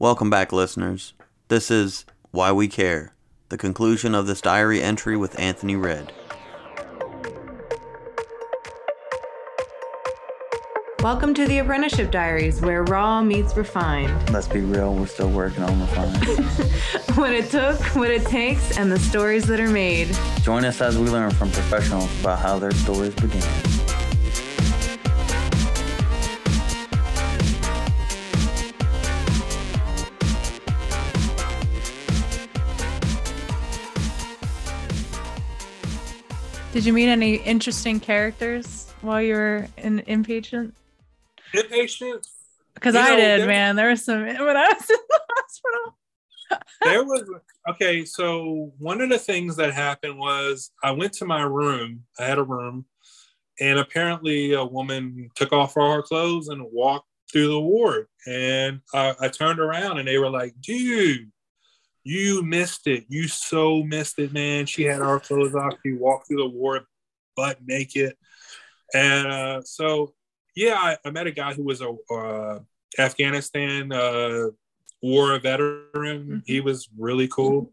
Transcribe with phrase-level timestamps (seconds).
[0.00, 1.12] Welcome back, listeners.
[1.48, 3.12] This is Why We Care,
[3.50, 6.10] the conclusion of this diary entry with Anthony Red.
[11.00, 14.30] Welcome to the Apprenticeship Diaries, where raw meets refined.
[14.32, 16.44] Let's be real, we're still working on refining.
[17.16, 20.16] what it took, what it takes, and the stories that are made.
[20.40, 23.79] Join us as we learn from professionals about how their stories began.
[36.80, 40.72] Did you meet any interesting characters while you were in inpatient?
[41.52, 42.26] Inpatient?
[42.72, 43.76] Because I know, did, there- man.
[43.76, 45.98] There was some when I was in the hospital.
[46.82, 47.30] there was
[47.68, 52.24] okay so one of the things that happened was i went to my room i
[52.24, 52.84] had a room
[53.60, 58.80] and apparently a woman took off all her clothes and walked through the ward and
[58.92, 61.30] I, I turned around and they were like dude
[62.04, 66.28] you missed it you so missed it man she had our clothes off she walked
[66.28, 66.82] through the ward
[67.36, 68.14] butt naked
[68.94, 70.12] and uh, so
[70.56, 72.60] yeah I, I met a guy who was a uh,
[72.98, 74.46] afghanistan uh,
[75.02, 76.42] war veteran.
[76.46, 77.72] He was really cool.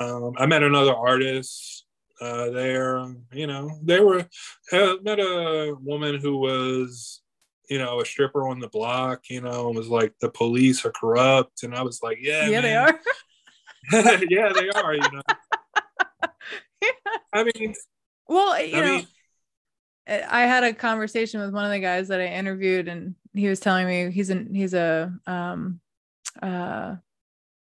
[0.00, 1.86] Um, I met another artist
[2.20, 3.04] uh, there.
[3.32, 4.26] You know, they were
[4.72, 7.22] uh, met a woman who was,
[7.68, 9.24] you know, a stripper on the block.
[9.28, 12.60] You know, and was like the police are corrupt, and I was like, yeah, Yeah,
[12.60, 13.00] they are.
[14.28, 14.94] yeah, they are.
[14.94, 15.22] You know,
[17.32, 17.74] I mean,
[18.28, 19.06] Well, you I know, mean,
[20.08, 23.60] I had a conversation with one of the guys that I interviewed, and he was
[23.60, 25.80] telling me he's an he's a um,
[26.42, 26.96] uh,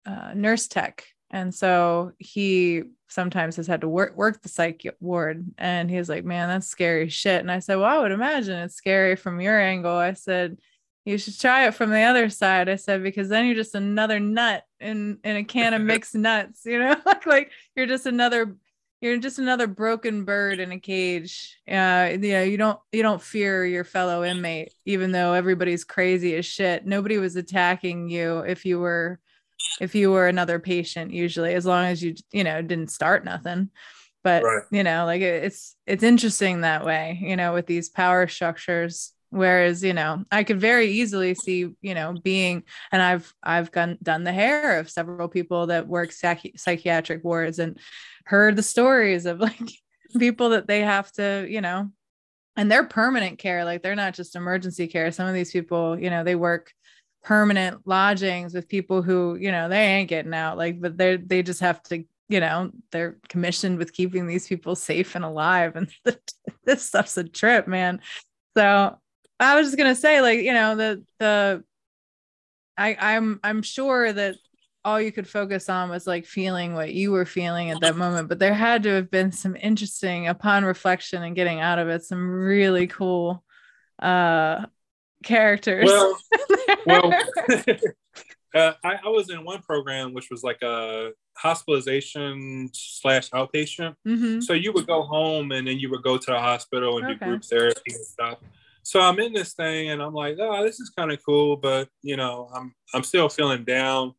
[0.05, 5.45] uh, nurse tech, and so he sometimes has had to work work the psych ward,
[5.57, 8.75] and he's like, "Man, that's scary shit." And I said, "Well, I would imagine it's
[8.75, 10.57] scary from your angle." I said.
[11.05, 12.69] You should try it from the other side.
[12.69, 16.66] I said because then you're just another nut in in a can of mixed nuts.
[16.66, 18.55] You know, like like you're just another
[19.02, 23.21] you're just another broken bird in a cage uh you know you don't you don't
[23.21, 28.65] fear your fellow inmate even though everybody's crazy as shit nobody was attacking you if
[28.65, 29.17] you were
[29.80, 33.70] if you were another patient usually as long as you you know didn't start nothing
[34.21, 34.64] but Right.
[34.70, 39.14] you know like it- it's it's interesting that way you know with these power structures
[39.31, 43.97] whereas you know i could very easily see you know being and i've i've gone,
[44.01, 47.77] done the hair of several people that work psychi- psychiatric wards and
[48.25, 49.71] heard the stories of like
[50.17, 51.89] people that they have to you know
[52.59, 55.11] and they're permanent care like they're not just emergency care.
[55.11, 56.73] Some of these people you know they work
[57.23, 61.41] permanent lodgings with people who you know they ain't getting out like but they're they
[61.41, 65.89] just have to you know they're commissioned with keeping these people safe and alive and
[66.65, 68.01] this stuff's a trip man.
[68.57, 68.97] So
[69.39, 71.64] i was just gonna say like you know the the
[72.77, 74.36] i i'm i'm sure that
[74.86, 78.30] all you could focus on was like feeling what you were feeling at that moment
[78.30, 82.04] but there had to have been some interesting upon reflection and getting out of it
[82.04, 83.44] some really cool
[84.02, 84.66] uh
[85.23, 86.17] characters well,
[86.86, 87.14] well
[88.56, 94.42] uh, I, I was in one program which was like a hospitalization slash outpatient Mhm.
[94.42, 97.14] So you would go home and then you would go to the hospital and Okay.
[97.14, 98.38] do group therapy and stuff.
[98.83, 101.89] So I'm in this thing and I'm like, oh, this is kind of cool, but
[102.01, 104.13] you know, I'm I'm still feeling down.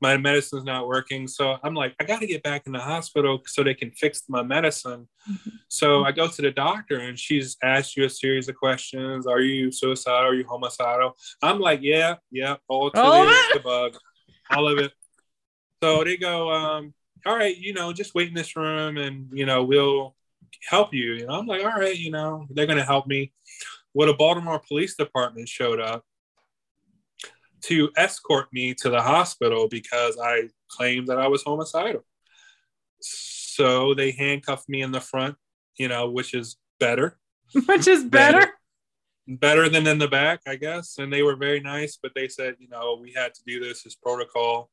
[0.00, 1.26] My medicine's not working.
[1.26, 4.22] So I'm like, I got to get back in the hospital so they can fix
[4.28, 5.08] my medicine.
[5.30, 5.52] Mhm.
[5.68, 9.26] So I go to the doctor and she's asked you a series of questions.
[9.26, 10.30] Are you suicidal?
[10.30, 11.16] Are you homicidal?
[11.42, 13.60] I'm like, yeah, yeah, all to of the it?
[13.60, 13.92] above,
[14.50, 14.92] all of it.
[15.82, 16.94] So they go, um,
[17.24, 20.14] all right, you know, just wait in this room and, you know, we'll
[20.68, 21.14] help you.
[21.14, 23.32] You know, I'm like, all right, you know, they're going to help me.
[23.96, 26.04] Well, the Baltimore Police Department showed up
[27.62, 32.04] to escort me to the hospital because I claimed that I was homicidal.
[33.00, 35.36] So they handcuffed me in the front,
[35.78, 37.16] you know, which is better,
[37.64, 38.52] which is better
[39.26, 40.98] better than in the back, I guess.
[40.98, 43.86] And they were very nice, but they said, you know, we had to do this
[43.86, 44.68] as protocol.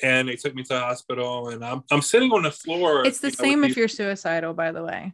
[0.00, 3.04] And they took me to the hospital, and I'm I'm sitting on the floor.
[3.04, 5.12] it's the you know, same if these- you're suicidal by the way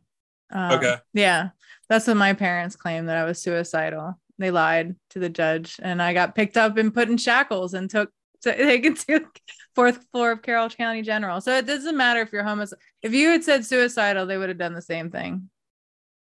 [0.52, 0.97] um, Okay.
[1.14, 1.50] yeah
[1.88, 6.00] that's what my parents claimed that i was suicidal they lied to the judge and
[6.02, 8.11] i got picked up and put in shackles and took
[8.43, 9.26] to, taken to
[9.75, 13.29] fourth floor of carroll county general so it doesn't matter if you're homeless if you
[13.29, 15.49] had said suicidal they would have done the same thing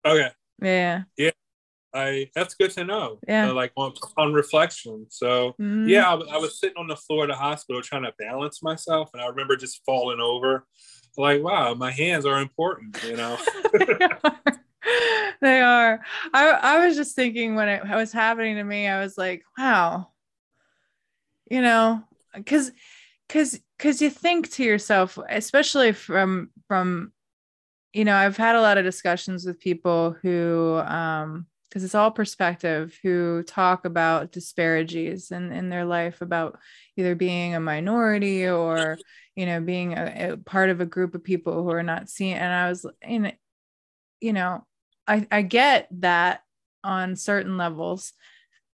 [0.06, 0.30] Okay,
[0.62, 1.30] yeah Yeah.
[1.94, 3.20] I that's good to know.
[3.28, 3.50] Yeah.
[3.50, 5.06] Uh, like on, on reflection.
[5.10, 5.88] So Mhm.
[5.88, 8.62] yeah, I, was- I was sitting on the floor of the hospital trying to balance
[8.64, 10.66] myself, and I remember just falling over.
[11.16, 13.38] Like, wow, my hands are important, you know.
[13.72, 14.42] they are.
[15.40, 16.00] They are.
[16.32, 20.08] I I was just thinking when it was happening to me, I was like, wow.
[21.50, 22.02] you know
[22.34, 22.72] because
[23.28, 27.12] because because you think to yourself especially from from
[27.92, 32.12] you know i've had a lot of discussions with people who um because it's all
[32.12, 36.56] perspective who talk about disparages in, in their life about
[36.96, 38.96] either being a minority or
[39.34, 42.36] you know being a, a part of a group of people who are not seen
[42.36, 43.32] and i was in
[44.20, 44.64] you know
[45.08, 46.42] i i get that
[46.84, 48.12] on certain levels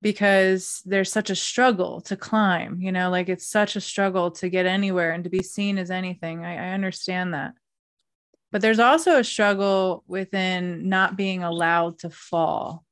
[0.02, 4.50] because there's such a struggle to climb you know like it's such a struggle to
[4.50, 6.44] get anywhere and to be seen as anything.
[6.44, 7.54] I, I understand that.
[8.52, 12.84] But there's also a struggle within not being allowed to fall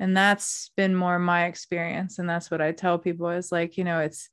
[0.00, 3.84] and that's been more my experience and that's what i tell people is like you
[3.84, 4.30] know it's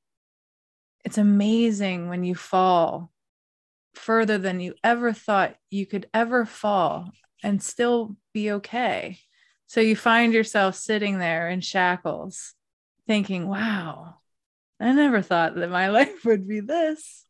[1.03, 3.11] it's amazing when you fall
[3.93, 7.11] further than you ever thought you could ever fall
[7.43, 9.19] and still be okay.
[9.67, 12.53] So you find yourself sitting there in shackles
[13.07, 14.15] thinking wow
[14.79, 17.23] i never thought that my life would be this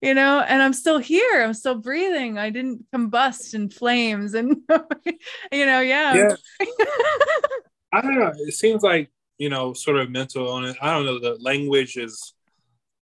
[0.00, 0.40] you know?
[0.40, 4.56] And i'm still here i'm still breathing i didn't combust in flames and
[5.52, 6.66] you know yeah, Yeah.
[7.96, 8.32] I don't know.
[8.36, 10.76] It seems like you know, sort of mental on it.
[10.80, 11.18] I don't know.
[11.18, 12.34] The language is.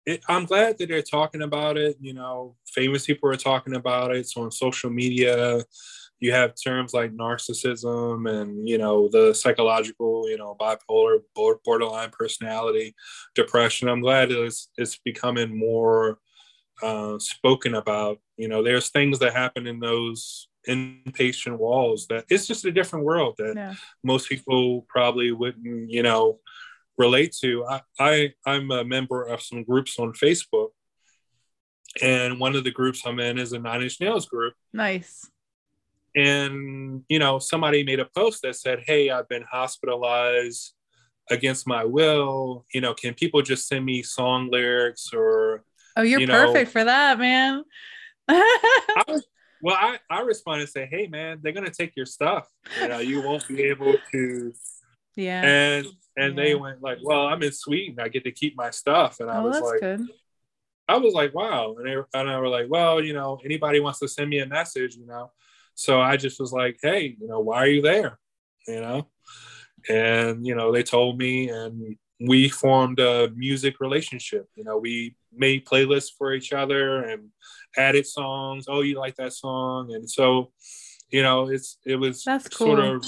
[0.06, 1.98] It, I'm glad that they're talking about it.
[2.00, 4.28] You know, famous people are talking about it.
[4.28, 5.64] So on social media,
[6.20, 11.20] you have terms like narcissism and you know the psychological, you know, bipolar,
[11.64, 12.94] borderline personality,
[13.34, 13.88] depression.
[13.88, 16.20] I'm glad it's it's becoming more
[16.84, 18.20] uh, spoken about.
[18.38, 23.06] You know, there's things that happen in those inpatient walls that it's just a different
[23.06, 23.74] world that yeah.
[24.04, 26.40] most people probably wouldn't you know
[26.98, 27.66] relate to.
[27.66, 30.70] I, I i'm a member of some groups on facebook
[32.02, 34.54] and one of the groups i'm in is a nine inch nails group.
[34.74, 35.30] Nice.
[36.16, 40.74] And you know somebody made a post that said hey i've been hospitalized
[41.30, 42.66] against my will.
[42.74, 45.64] You know can people just send me song lyrics or
[45.98, 47.64] oh you're You know- perfect for that man.
[48.28, 49.26] I was,
[49.62, 52.48] well I, I responded and say hey man they're gonna take your stuff.
[52.82, 54.54] You know you won't be able to
[55.16, 55.42] yeah.
[55.44, 55.88] And
[56.18, 58.00] and they went like well i'm in sweden.
[58.00, 59.20] I get to keep my stuff.
[59.20, 60.08] And i oh was like good.
[60.88, 61.76] I was like wow.
[61.78, 64.46] And they and i were like well you know anybody wants to send me a
[64.46, 65.32] message you know.
[65.76, 68.20] So i just was like hey you know why are you there?
[68.68, 69.08] You know?
[69.90, 74.48] And you know they told me and we formed a music relationship.
[74.56, 77.30] You know we made playlists for each other and
[77.78, 78.66] added songs.
[78.68, 79.94] Oh you like that song?
[79.94, 80.52] And so
[81.10, 83.06] you know it's it was That's sort of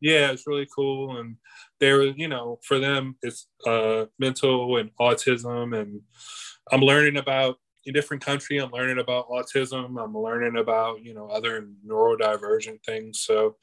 [0.00, 1.18] yeah it's really cool.
[1.18, 1.36] And
[1.80, 5.78] there was you know for them it's uh mental and autism.
[5.78, 6.00] And
[6.72, 7.56] i'm learning about
[7.86, 10.02] a different country i'm learning about autism.
[10.02, 13.20] I'm learning about you know other neurodivergent things.
[13.20, 13.56] So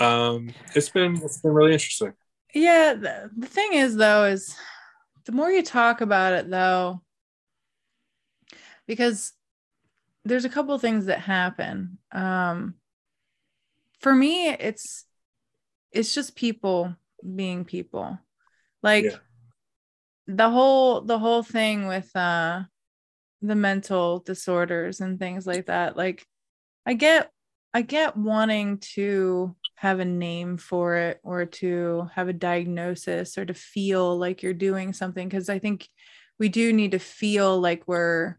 [0.00, 2.14] um it's been it's been really interesting.
[2.54, 4.54] Yeah, the, the thing is though is
[5.24, 7.02] the more you talk about it though
[8.86, 9.32] because
[10.24, 11.98] there's a couple things that happen.
[12.12, 12.74] Um
[14.00, 15.06] for me it's
[15.92, 16.94] it's just people
[17.36, 18.18] being people.
[18.82, 19.16] Like Yeah.
[20.26, 22.62] the whole the whole thing with uh
[23.42, 25.96] the mental disorders and things like that.
[25.96, 26.24] Like
[26.86, 27.30] I get
[27.74, 33.44] I get wanting to have a name for it or to have a diagnosis or
[33.44, 35.88] to feel like you're doing something because I think
[36.38, 38.36] we do need to feel like we're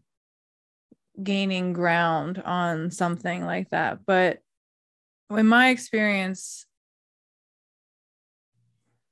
[1.22, 4.00] gaining ground on something like that.
[4.06, 4.38] But
[5.30, 6.66] in my experience,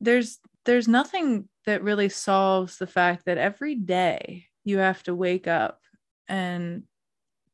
[0.01, 5.47] there's there's nothing that really solves the fact that every day you have to wake
[5.47, 5.81] up
[6.29, 6.85] and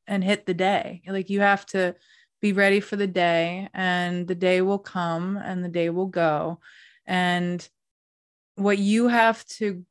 [0.06, 1.02] and hit the day.
[1.06, 1.94] Like you have to
[2.40, 6.60] be ready for the day and the day will come and the day will go
[7.06, 7.68] and
[8.54, 9.84] what you have to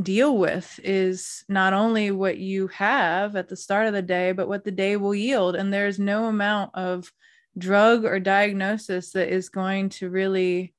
[0.00, 4.48] deal with is not only what you have at the start of the day but
[4.48, 5.54] what the day will yield.
[5.56, 7.12] And there's no amount of
[7.58, 10.74] drug or diagnosis that is going to really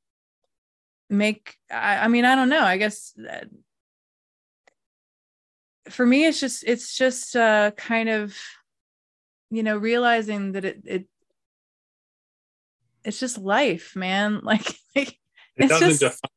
[1.09, 2.63] make i, I mean i don't know.
[2.63, 3.49] I guess that-
[5.89, 8.37] for me it's just it's just uh kind of
[9.51, 11.07] you know realizing that it it
[13.03, 14.39] it's just life man.
[14.43, 14.65] Like,
[14.95, 15.19] like
[15.57, 16.29] it doesn't just- define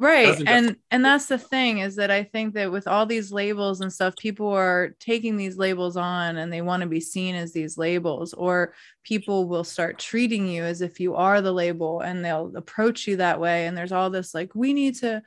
[0.00, 3.80] right and and that's the thing is that i think that with all these labels
[3.80, 7.52] and stuff people are taking these labels on and they want to be seen as
[7.52, 12.24] these labels or people will start treating you as if you are the label and
[12.24, 15.22] they'll approach you that way and there's all this like we need to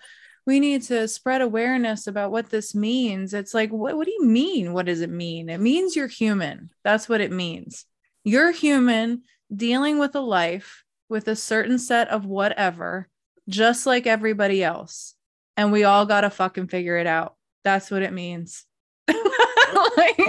[0.45, 3.33] we need to spread awareness about what this means.
[3.33, 5.49] It's like what, what do you mean what does it mean?
[5.49, 6.69] It means you're human.
[6.83, 7.85] That's what it means.
[8.23, 13.07] You're human dealing with a life with a certain set of whatever
[13.49, 15.15] just like everybody else
[15.57, 17.35] and we all got to fucking figure it out.
[17.63, 18.65] That's what it means.
[19.07, 20.19] like,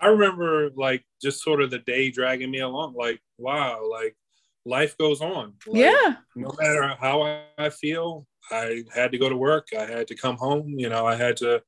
[0.00, 2.94] I remember like just sort of the day dragging me along.
[2.94, 4.16] Like, wow, like
[4.64, 5.54] life goes on.
[5.66, 6.16] Like, yeah.
[6.34, 9.68] No matter how I, I feel, I had to go to work.
[9.78, 10.68] I had to come home.
[10.68, 11.62] You know, I had to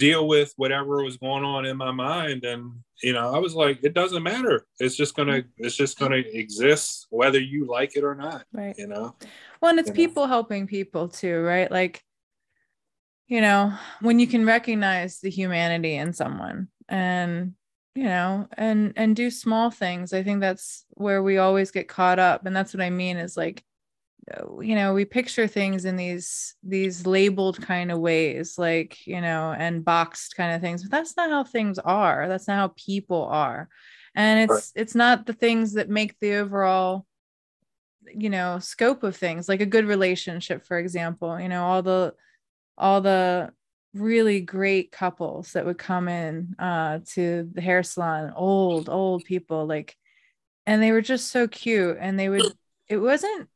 [0.00, 2.44] deal with whatever was going on in my mind.
[2.44, 4.66] And, you know, I was like, it doesn't matter.
[4.80, 8.44] It's just gonna, it's just gonna exist whether you like it or not.
[8.52, 8.74] Right.
[8.76, 9.14] You know?
[9.60, 9.96] Well, and it's you know?
[9.96, 11.70] people helping people too, right?
[11.70, 12.02] Like,
[13.28, 17.52] you know, when you can recognize the humanity in someone and
[17.94, 22.20] you know and and do small things i think that's where we always get caught
[22.20, 23.64] up and that's what i mean is like
[24.60, 29.54] you know we picture things in these these labeled kind of ways like you know
[29.58, 33.24] and boxed kind of things but that's not how things are that's not how people
[33.24, 33.68] are
[34.14, 34.82] and it's Right.
[34.82, 37.06] it's not the things that make the overall
[38.14, 42.14] you know scope of things like a good relationship for example you know all the
[42.78, 43.52] all the
[43.94, 49.66] really great couples that would come in uh to the hair salon old old people
[49.66, 49.96] like
[50.66, 52.52] and they were just so cute and they would
[52.88, 53.48] it wasn't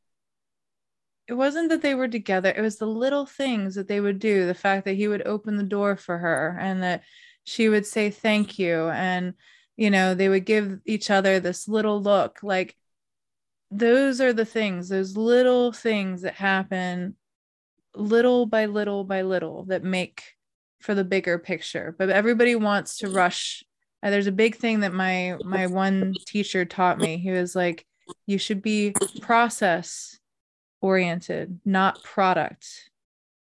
[1.27, 4.45] it wasn't that they were together it was the little things that they would do
[4.45, 7.01] the fact that he would open the door for her and that
[7.43, 9.33] she would say thank you and
[9.77, 12.75] you know they would give each other this little look like
[13.71, 17.15] those are the things those little things that happen
[17.95, 20.23] little by little by little that make
[20.81, 23.63] for the bigger picture but everybody wants to rush.
[24.03, 27.85] Uh, there's a big thing that my my one teacher taught me he was like
[28.27, 30.19] you should be process
[30.81, 32.67] oriented not product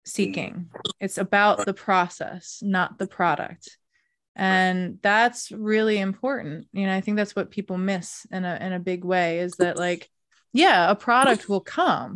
[0.06, 0.70] seeking.
[1.00, 3.78] It's about the process not the product.
[4.36, 6.68] And that's really important.
[6.72, 9.54] You know i think that's what people miss in a in a big way is
[9.58, 10.10] that like
[10.54, 12.16] yeah a product will come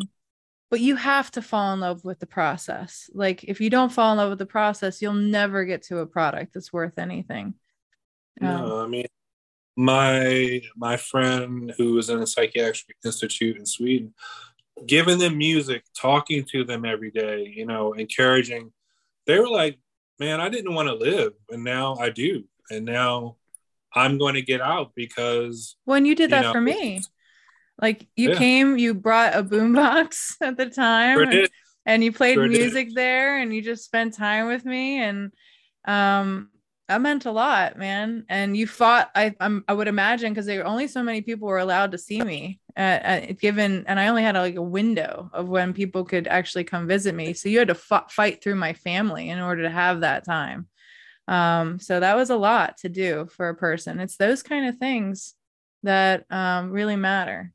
[0.72, 3.10] but you have to fall in love with the process.
[3.14, 6.08] Like if you don't fall in love with the process you'll never get to a
[6.08, 7.54] product that's worth anything.
[8.40, 9.06] Um, No, I mean,
[9.76, 14.14] my my friend who was in a psychiatric institute in Sweden,
[14.88, 18.72] giving them music, talking to them every day, you know, encouraging.
[19.26, 19.80] They were like,
[20.20, 23.38] "Man, I didn't want to live, and now I do, and now
[23.94, 27.02] I'm going to get out because when you did You that know, for me
[27.82, 28.36] like you Yeah.
[28.38, 31.50] came you brought a boombox at the time Sure and-
[31.86, 32.60] and you played Sure did.
[32.60, 35.32] music there and you just spent time with me and
[35.86, 36.50] um
[36.92, 38.26] that meant a lot man.
[38.28, 41.48] And you fought i I'm, i would imagine because there were only so many people
[41.48, 45.30] were allowed to see me at, at given and i only had like a window
[45.34, 47.34] of when people could actually come visit me.
[47.34, 50.68] So you had to f- fight through my family in order to have that time.
[51.28, 54.00] Um so that was a lot to do for a person.
[54.02, 55.36] It's those kind of things
[55.84, 57.54] that um really matter.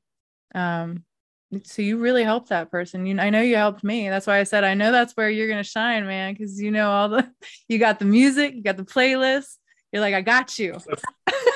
[0.55, 1.05] Um
[1.63, 4.43] so you really helped that person you i know you helped me that's why i
[4.43, 7.31] said i know that's where you're gonna shine man because you know all the
[7.69, 9.57] you got the music you got the playlist
[9.93, 10.73] you're like i got you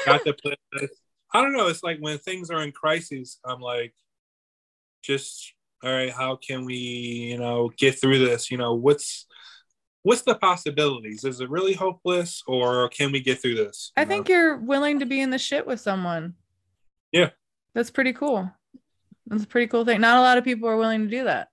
[0.06, 0.88] got the playlist.
[1.32, 1.68] I don't know.
[1.68, 3.94] It's like when things are in crises, I'm like,
[5.02, 6.10] just all right.
[6.10, 8.50] How can we, you know, get through this?
[8.50, 9.26] You know, what's
[10.02, 11.24] what's the possibilities?
[11.24, 13.92] Is it really hopeless, or can we get through this?
[13.96, 14.08] i know?
[14.08, 16.34] think you're willing to be in the shit with someone
[17.12, 17.30] Yeah.
[17.74, 18.50] that's pretty cool
[19.26, 20.00] that's a pretty cool thing.
[20.00, 21.48] Not a lot of people are willing to do that.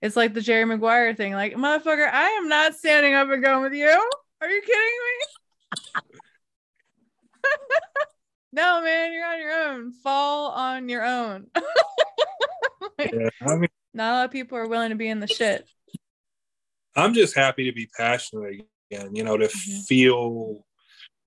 [0.00, 3.62] It's like the jerry maguire thing like motherfucker i am not standing up and going
[3.62, 3.88] with you.
[4.40, 5.26] Are you kidding me?
[8.54, 9.92] No man you're on your own.
[9.92, 11.46] Fall on your own.
[12.98, 15.66] Yeah, I mean, not a lot of people are willing to be in the shit.
[16.94, 19.14] I'm just happy to be passionate again.
[19.14, 19.86] You know, to Mhm.
[19.86, 20.64] feel,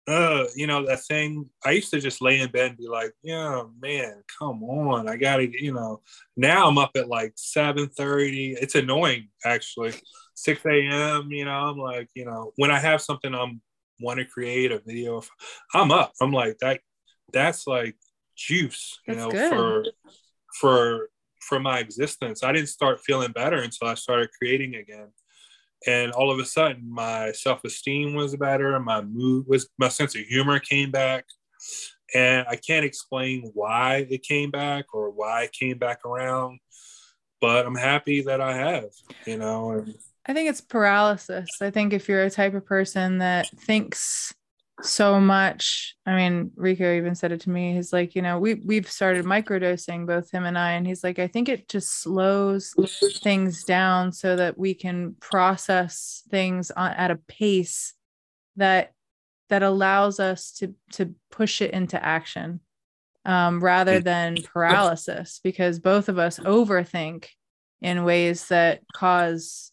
[0.07, 1.49] uh, you know, that thing.
[1.65, 5.17] I used to just lay in bed and be like, yeah, man, come on, I
[5.17, 6.01] gotta, you know.
[6.37, 8.57] Now I'm up at like 7:30.
[8.61, 9.93] It's annoying actually.
[10.35, 11.31] 6 a.m.
[11.31, 13.61] You know, I'm like, you know, when I have something I'm
[13.99, 15.23] want to create a video,
[15.73, 16.13] I'm up.
[16.21, 16.81] I'm like that.
[17.33, 17.95] That's like
[18.35, 19.49] juice, you That's know, good.
[19.49, 19.85] for
[20.59, 21.09] for
[21.41, 22.43] for my existence.
[22.43, 25.09] I didn't start feeling better until I started creating again.
[25.87, 30.21] And all of a sudden my self-esteem was better, my mood was my sense of
[30.21, 31.25] humor came back.
[32.13, 36.59] And I can't explain why it came back or why it came back around,
[37.41, 38.89] but I'm happy that I have,
[39.25, 39.85] you know,
[40.27, 41.49] I think it's paralysis.
[41.61, 44.33] I think if you're a type of person that thinks
[44.81, 47.73] so much, I mean, Rico even said it to me.
[47.73, 51.17] He's like, you know, we we've started microdosing, both him and I, and he's like,
[51.17, 52.73] I think it just slows
[53.23, 57.93] things down so that we can process things on, at a pace
[58.57, 58.93] that
[59.49, 62.59] that allows us to to push it into action
[63.23, 67.27] um, rather than paralysis because both of us overthink
[67.81, 69.71] in ways that cause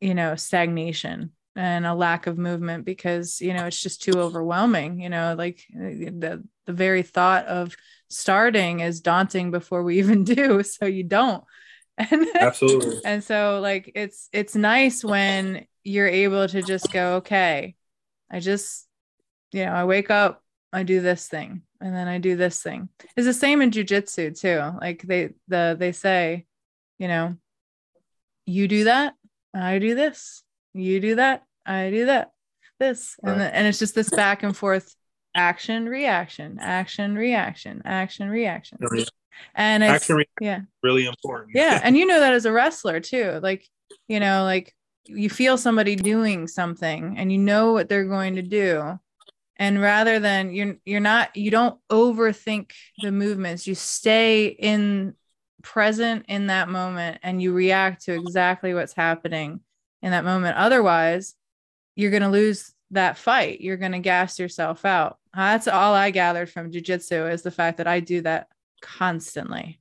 [0.00, 5.00] you know stagnation and a lack of movement because you know it's just too overwhelming
[5.00, 7.74] you know like uh, the the very thought of
[8.08, 11.44] starting is daunting before we even do so you don't.
[11.98, 13.00] And Absolutely.
[13.04, 17.74] and so like it's it's nice when you're able to just go okay
[18.30, 18.86] i just
[19.50, 22.88] you know i wake up i do this thing and then i do this thing.
[23.16, 24.78] It's the same in jujitsu too.
[24.80, 26.46] Like they the they say
[27.00, 27.34] you know
[28.46, 29.14] you do that
[29.52, 32.32] i do this you do that i do that
[32.80, 33.38] this and Right.
[33.38, 34.94] then, and it's just this back and forth
[35.34, 38.78] action reaction action reaction action reaction.
[39.54, 40.60] And it's Action re- yeah.
[40.82, 41.50] really important.
[41.54, 43.64] yeah and you know that as a wrestler too like
[44.08, 44.74] you know like
[45.06, 48.98] you feel somebody doing something and you know what they're going to do.
[49.56, 52.72] And rather than you're you're not you don't overthink
[53.02, 53.66] the movements.
[53.66, 55.14] You stay in
[55.62, 59.60] present in that moment and you react to exactly what's happening
[60.02, 60.56] in that moment.
[60.58, 61.34] Otherwise
[61.98, 63.60] you're going to lose that fight.
[63.60, 65.18] You're going to gas yourself out.
[65.34, 68.48] That's all i gathered from jiu-jitsu is the fact that i do that
[68.80, 69.80] constantly.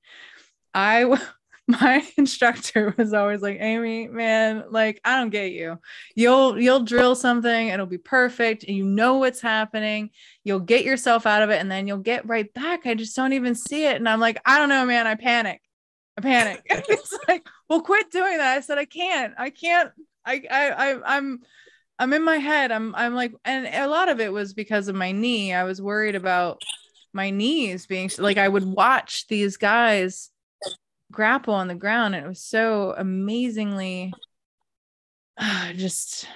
[0.74, 1.20] I,
[1.68, 5.78] my instructor was always like amy man like i don't get you.
[6.16, 10.10] You'll you'll drill something it'll be perfect you know what's happening
[10.44, 12.88] you'll get yourself out of it and then you'll get right back.
[12.88, 13.98] I just don't even see it.
[13.98, 15.62] And i'm like i don't know man i panic.
[16.18, 16.66] I panic.
[16.70, 18.58] It's like well quit doing that.
[18.58, 19.36] I said i can't.
[19.38, 19.92] I can't.
[20.26, 21.42] I i, I i'm
[22.00, 22.72] i'm in my head.
[22.72, 25.54] I'm i'm like and a lot of it was because of my knee.
[25.54, 26.62] I was worried about
[27.14, 30.30] my knees being like i would watch these guys
[31.12, 34.14] grapple on the ground and it was so amazingly
[35.38, 36.28] uh, just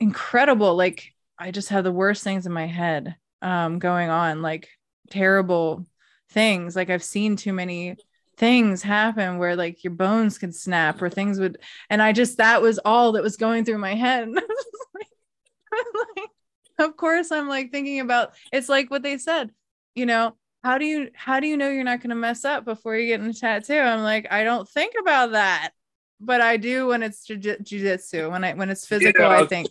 [0.00, 0.76] incredible.
[0.76, 4.68] Like i just had the worst things in my head um going on like
[5.10, 5.86] terrible
[6.30, 6.74] things.
[6.74, 7.96] Like i've seen too many
[8.36, 12.60] things happen where like your bones could snap or things would and i just that
[12.60, 14.28] was all that was going through my head.
[14.28, 14.32] I
[14.94, 15.06] like-
[16.18, 19.50] like, of course i'm like thinking about it's like what they said
[19.94, 22.64] you know how do you how do you know you're not going to mess up
[22.64, 23.74] before you get in a tattoo?
[23.78, 25.70] I'm like i don't think about that
[26.20, 29.48] but i do when it's jiu- jiu-jitsu when i when it's physical I i was-
[29.48, 29.68] think.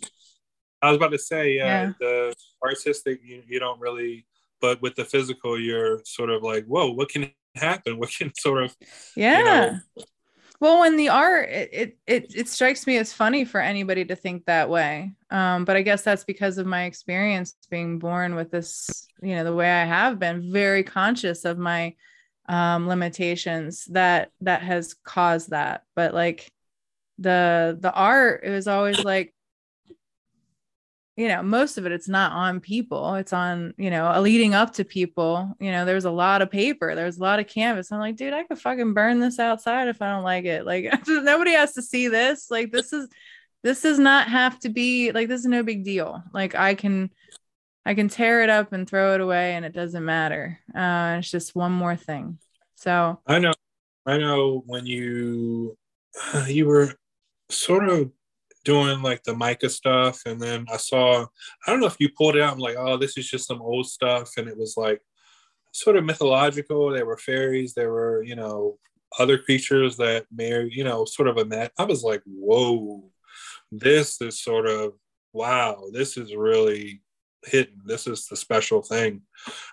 [0.82, 1.92] I was about to say, yeah, Yeah.
[1.98, 4.26] the artistic, you, you don't really,
[4.60, 7.98] but with the physical, you're sort of like, whoa, what can happen?
[7.98, 8.76] What can sort of,
[9.14, 9.78] yeah.
[10.58, 14.16] Well when the art it, it it it strikes me as funny for anybody to
[14.16, 15.12] think that way.
[15.30, 19.44] Um but i guess that's because of my experience being born with this you know
[19.44, 21.94] the way i have been very conscious of my
[22.48, 25.82] um limitations that that has caused that.
[25.94, 26.50] But like
[27.18, 29.34] the the art it was always like
[31.16, 33.14] you know most of it it's not on people.
[33.14, 35.54] It's on you know leading up to people.
[35.58, 37.90] You know there's a lot of paper there's a lot of canvas.
[37.90, 40.66] I'm like dude i could fucking burn this outside if i don't like it.
[40.66, 42.50] Like nobody has to see this.
[42.50, 43.08] Like this is
[43.62, 46.22] this does not have to be like this is no big deal.
[46.32, 47.10] Like i can
[47.86, 50.60] i can tear it up and throw it away and it doesn't matter.
[50.74, 52.38] Uh it's just one more thing.
[52.74, 53.54] So I know,
[54.04, 55.78] I know when you,
[56.46, 56.92] you were
[57.48, 58.10] sort of
[58.66, 60.20] doing like the Micah stuff.
[60.26, 62.52] And then I saw, I don't know if you pulled it out.
[62.52, 64.32] I'm like, oh, this is just some old stuff.
[64.36, 65.00] And it was like
[65.72, 66.90] sort of mythological.
[66.90, 68.78] There were fairies, there were, you know,
[69.20, 71.70] other creatures that may, you know, sort of a met.
[71.78, 73.04] I was like, whoa,
[73.70, 74.94] this is sort of,
[75.32, 77.02] wow, this is really
[77.44, 77.80] hidden.
[77.84, 79.22] This is the special thing,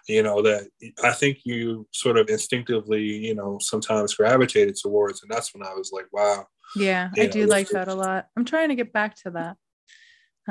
[0.07, 0.67] you know, that
[1.03, 5.23] I think you sort of instinctively, you know, sometimes gravitated towards.
[5.23, 6.45] And that's when I was like, wow.
[6.75, 8.27] Yeah i do like that a lot.
[8.35, 9.57] I'm trying to get back to that.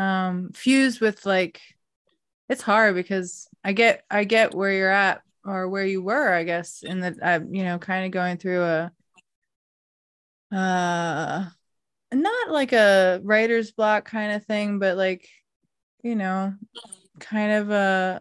[0.01, 1.61] Um fused with like
[2.49, 6.45] it's hard because i get i get where you're at or where you were i
[6.45, 8.93] guess in that i you know kind of going through a
[10.53, 11.45] uh
[12.13, 15.29] not like a writer's block kind of thing but like
[16.03, 16.55] you know
[17.21, 18.21] kind of a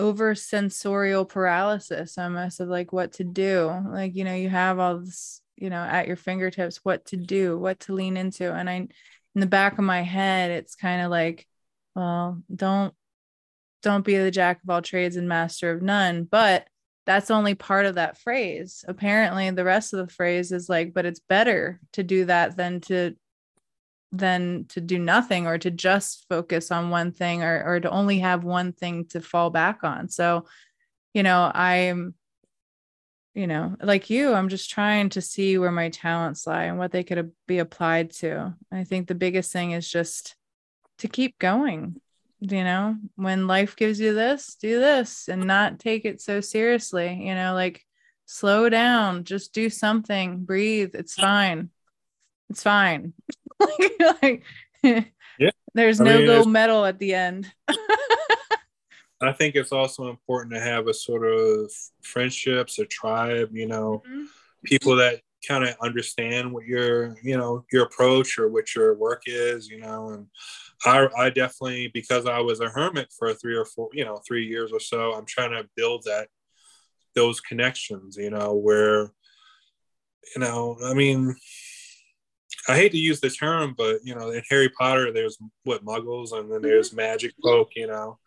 [0.00, 3.70] over sensorial paralysis almost of like what to do.
[3.88, 7.58] Like you know you have all this you know at your fingertips what to do
[7.58, 8.52] what to lean into.
[8.52, 11.46] And i in the back of my head it's kind of like
[11.94, 12.94] well don't
[13.82, 16.24] don't be the jack of all trades and master of none.
[16.24, 16.66] But
[17.06, 18.84] that's only part of that phrase.
[18.86, 22.80] Apparently the rest of the phrase is like but it's better to do that than
[22.82, 23.14] to
[24.12, 28.18] than to do nothing or to just focus on one thing or or to only
[28.18, 30.08] have one thing to fall back on.
[30.08, 30.46] So
[31.14, 32.14] you know i'm
[33.34, 36.90] you know like you i'm just trying to see where my talents lie and what
[36.90, 40.34] they could be applied to i think the biggest thing is just
[40.98, 42.00] to keep going
[42.40, 47.26] you know when life gives you this do this and not take it so seriously
[47.26, 47.84] you know like
[48.26, 51.70] slow down just do something breathe it's fine
[52.50, 53.12] It's fine.
[54.22, 54.42] like,
[55.38, 55.50] Yeah.
[55.72, 57.50] There's I no mean, gold medal at the end.
[59.28, 61.70] I think it's also important to have a sort of
[62.02, 64.24] friendships, a tribe, you know, mm-hmm.
[64.64, 69.22] people that kind of understand what your, you know, your approach or what your work
[69.26, 70.26] is, you know, and
[70.84, 74.46] I, I definitely, because I was a hermit for three or four, you know, three
[74.46, 76.28] years or so, I'm trying to build that,
[77.14, 79.12] those connections, you know, where,
[80.34, 81.34] you know, I mean,
[82.68, 86.32] I hate to use the term, but you know, in Harry Potter, there's what muggles,
[86.32, 86.68] and then mm-hmm.
[86.68, 88.18] there's magic folk, you know,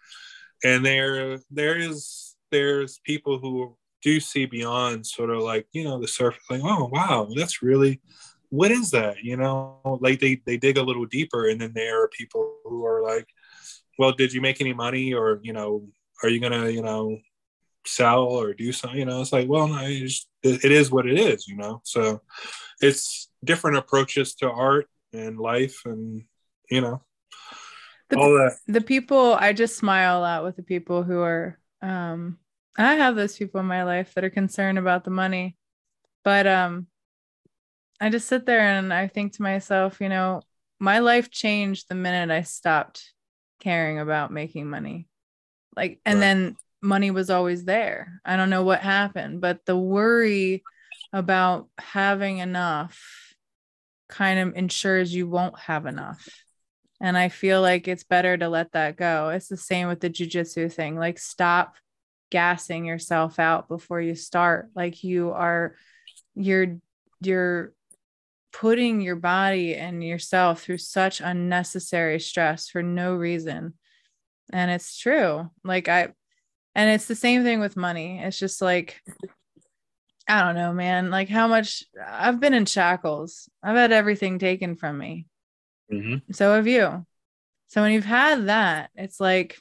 [0.64, 6.00] and there there is there's people who do see beyond sort of like you know
[6.00, 8.02] the surface, like oh wow, that's really
[8.50, 12.04] what is that, you know, like they they dig a little deeper, and then there
[12.04, 13.28] are people who are like,
[13.98, 15.88] well, did you make any money, or you know,
[16.22, 17.18] are you gonna you know
[17.86, 19.22] sell or do something, you know?
[19.22, 21.82] It's like, well, no, it is what it is, you know.
[21.84, 22.22] So
[22.80, 26.24] it's different approaches to art and life and
[26.70, 27.02] you know
[28.10, 31.60] The- all that the people I just smile a lot with the people who are
[31.82, 32.38] um
[32.78, 35.58] I have those people in my life that are concerned about the money.
[36.24, 36.88] But um
[38.00, 40.42] I just sit there and I think to myself, you know,
[40.80, 43.14] my life changed the minute I stopped
[43.60, 45.08] caring about making money.
[45.76, 46.22] Like and Right.
[46.22, 48.20] then money was always there.
[48.26, 50.64] I don't know what happened, but the worry
[51.14, 53.34] about having enough
[54.10, 56.28] kind of ensures you won't have enough.
[57.04, 59.28] And I feel like it's better to let that go.
[59.28, 60.96] It's the same with the jujitsu thing.
[60.96, 61.76] Like, stop
[62.32, 64.70] gassing yourself out before you start.
[64.74, 65.76] Like, you are,
[66.34, 66.78] you're,
[67.20, 67.74] you're
[68.54, 73.74] putting your body and yourself through such unnecessary stress for no reason.
[74.54, 75.52] And it's true.
[75.62, 76.08] Like, I,
[76.74, 78.20] and it's the same thing with money.
[78.24, 79.02] It's just like,
[80.26, 81.12] I don't know, man.
[81.12, 85.28] Like, how much I've been in shackles, I've had everything taken from me
[85.92, 86.22] Mhm.
[86.34, 87.06] so have you.
[87.68, 89.60] So when you've had that, it's like,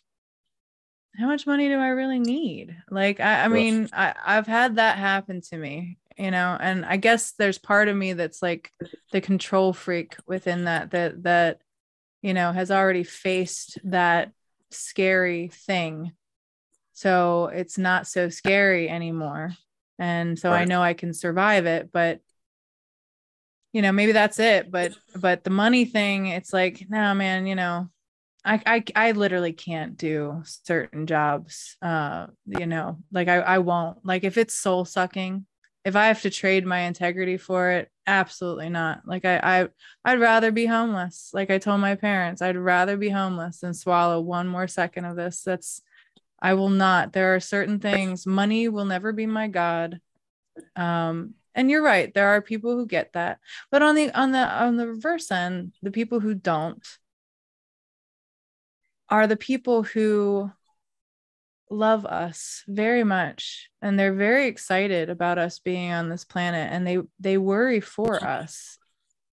[1.19, 2.77] how much money do I really need?
[2.91, 6.97] Like, I, I mean, I, I've had that happen to me, you know, and I
[6.97, 8.71] guess there's part of me that's like
[9.13, 11.61] the control freak within that, that, that,
[12.23, 14.33] you know, has already faced that
[14.71, 16.13] scary thing.
[16.95, 19.53] So it's not so scary anymore.
[19.99, 22.21] And so I know I can survive it, but
[23.73, 27.55] you know maybe that's it but but the money thing it's like no man you
[27.55, 27.89] know
[28.45, 34.05] I, I i literally can't do certain jobs uh you know like i i won't
[34.05, 35.47] like if it's soul sucking
[35.85, 39.69] if i have to trade my integrity for it absolutely not like i i
[40.05, 44.21] i'd rather be homeless like i told my parents i'd rather be homeless than swallow
[44.21, 45.81] one more second of this that's
[46.41, 50.01] i will not there are certain things money will never be my god
[50.75, 53.39] um and you're right there are people who get that.
[53.71, 56.87] But on the on the on the reverse end the people who don't
[59.09, 60.51] are the people who
[61.71, 66.87] love us very much and they're very excited about us being on this planet and
[66.87, 68.79] they they worry for us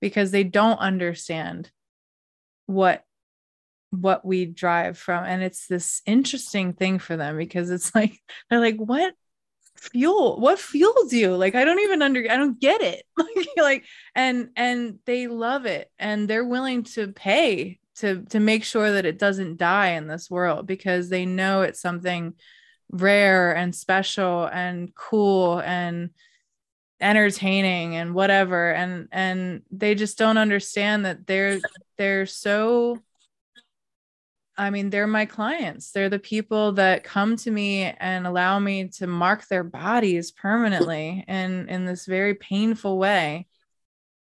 [0.02, 1.70] because they don't understand
[2.66, 3.04] what
[3.92, 5.24] what we drive from.
[5.26, 9.14] And it's this interesting thing for them because it's like they're like what
[9.80, 10.40] fuel?
[10.40, 13.04] What fuels you like i don't even under i don't get it.
[13.18, 18.64] Like like and and they love it and they're willing to pay to to make
[18.64, 22.34] sure that it doesn't die in this world because they know it's something
[22.92, 26.10] rare and special and cool and
[27.02, 31.60] entertaining and whatever and and they just don't understand that they're
[31.98, 33.00] they're so
[34.60, 35.92] I mean, they're my clients.
[35.92, 41.24] They're the people that come to me and allow me to mark their bodies permanently
[41.30, 43.48] and in this very painful way.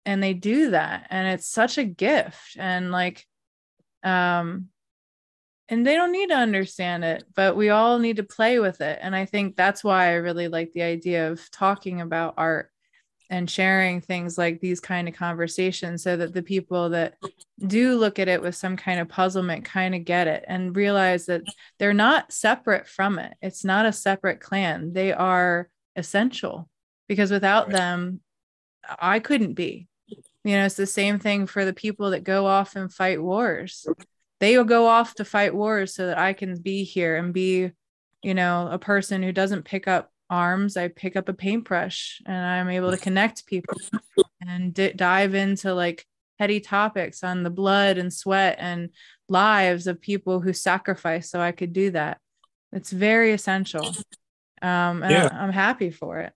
[0.06, 1.08] And they do that.
[1.10, 2.58] And it's such a gift.
[2.60, 3.26] And like,
[4.04, 4.68] um,
[5.70, 9.00] and they don't need to understand it, but we all need to play with it.
[9.02, 12.72] And I think that's why I really like the idea of talking about art
[13.30, 17.16] and sharing things like these kind of conversations so that the people that
[17.66, 21.26] do look at it with some kind of puzzlement kind of get it and realize
[21.26, 21.42] that
[21.80, 23.34] they're not separate from it.
[23.42, 24.94] It's not a separate clan.
[24.94, 26.70] They are essential
[27.08, 27.78] because without Right.
[27.78, 28.22] them,
[29.00, 29.88] I couldn't be.
[30.44, 33.88] You know, it's the same thing for the people that go off and fight wars.
[34.40, 37.72] They will go off to fight wars so that I can be here and be,
[38.22, 40.78] you know, a person who doesn't pick up arms.
[40.78, 43.78] I pick up a paintbrush and I'm able to connect people
[44.46, 46.06] and d- dive into like
[46.40, 48.90] heady topics on the blood and sweat and
[49.30, 52.20] lives of people who sacrifice so I could do that.
[52.72, 53.96] It's very essential.
[54.62, 55.30] Um, and Yeah.
[55.32, 56.34] I, I'm happy for it.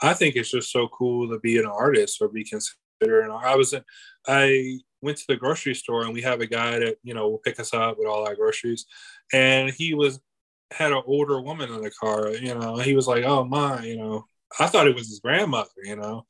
[0.00, 3.56] I think it's just so cool to be an artist or be considered And I
[3.56, 3.74] was,
[4.26, 7.38] I went to the grocery store and we have a guy that you know will
[7.38, 8.86] pick us up with all our groceries,
[9.32, 10.20] and he was
[10.70, 12.30] had an older woman in the car.
[12.30, 14.26] You know, he was like, "Oh my," you know.
[14.58, 15.70] I thought it was his grandmother.
[15.82, 16.24] You know,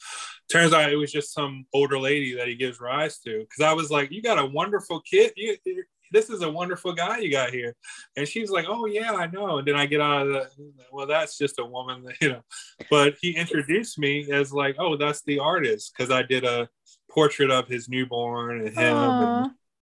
[0.51, 3.40] turns out it was just some older lady that he gives rise to.
[3.40, 5.33] Because I was like, "You got a wonderful kid.
[5.37, 5.57] You,
[6.12, 7.74] this is a wonderful guy you got here.
[8.16, 9.59] And she's like, oh, yeah, I know.
[9.59, 10.51] And then I get out of the,
[10.92, 12.42] well, that's just a woman, you know.
[12.90, 16.68] But he introduced me as like, oh, that's the artist because I did a
[17.11, 18.96] portrait of his newborn and him.
[18.96, 19.51] And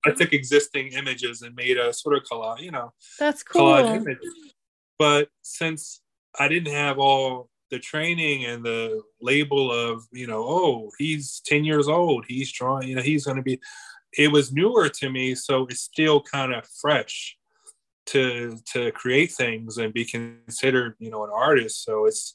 [0.05, 4.05] I took existing images and made a sort of collage, you know, that's cool.
[4.99, 6.03] But since
[6.39, 11.65] I didn't have all the training and the label of, you know, oh, he's 10
[11.65, 13.61] years old, he's drawing, you know, he's going to be,
[14.17, 17.37] it was newer to me, so it's still kind of fresh
[18.07, 21.85] to to create things and be considered, you know, an artist.
[21.85, 22.35] So it's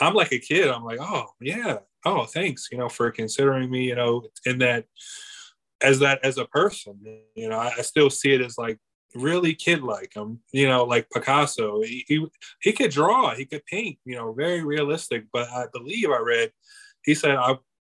[0.00, 0.68] I'm like a kid.
[0.68, 4.84] I'm like, oh yeah, oh thanks, you know, for considering me, you know, in that
[5.82, 7.00] as that as a person.
[7.34, 8.78] You know, I, I still see it as like
[9.16, 12.24] really kid like him you know like picasso he, he,
[12.62, 16.48] he could draw he could paint you know very realistic but i believe i read
[17.02, 17.56] he said i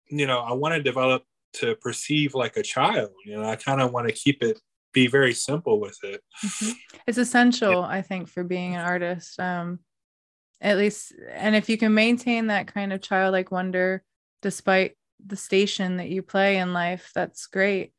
[0.09, 1.23] you know i want to develop
[1.55, 3.11] to perceive like a child.
[3.25, 4.61] You know, I kind of want to keep it
[4.93, 6.21] be very simple with it.
[6.45, 6.71] Mm-hmm.
[7.07, 7.87] It's essential, yeah.
[7.87, 9.41] I think, for being an artist.
[9.41, 9.81] Um,
[10.61, 14.05] at least, and if you can maintain that kind of childlike wonder
[14.43, 17.93] despite the station that you play in life, that's great.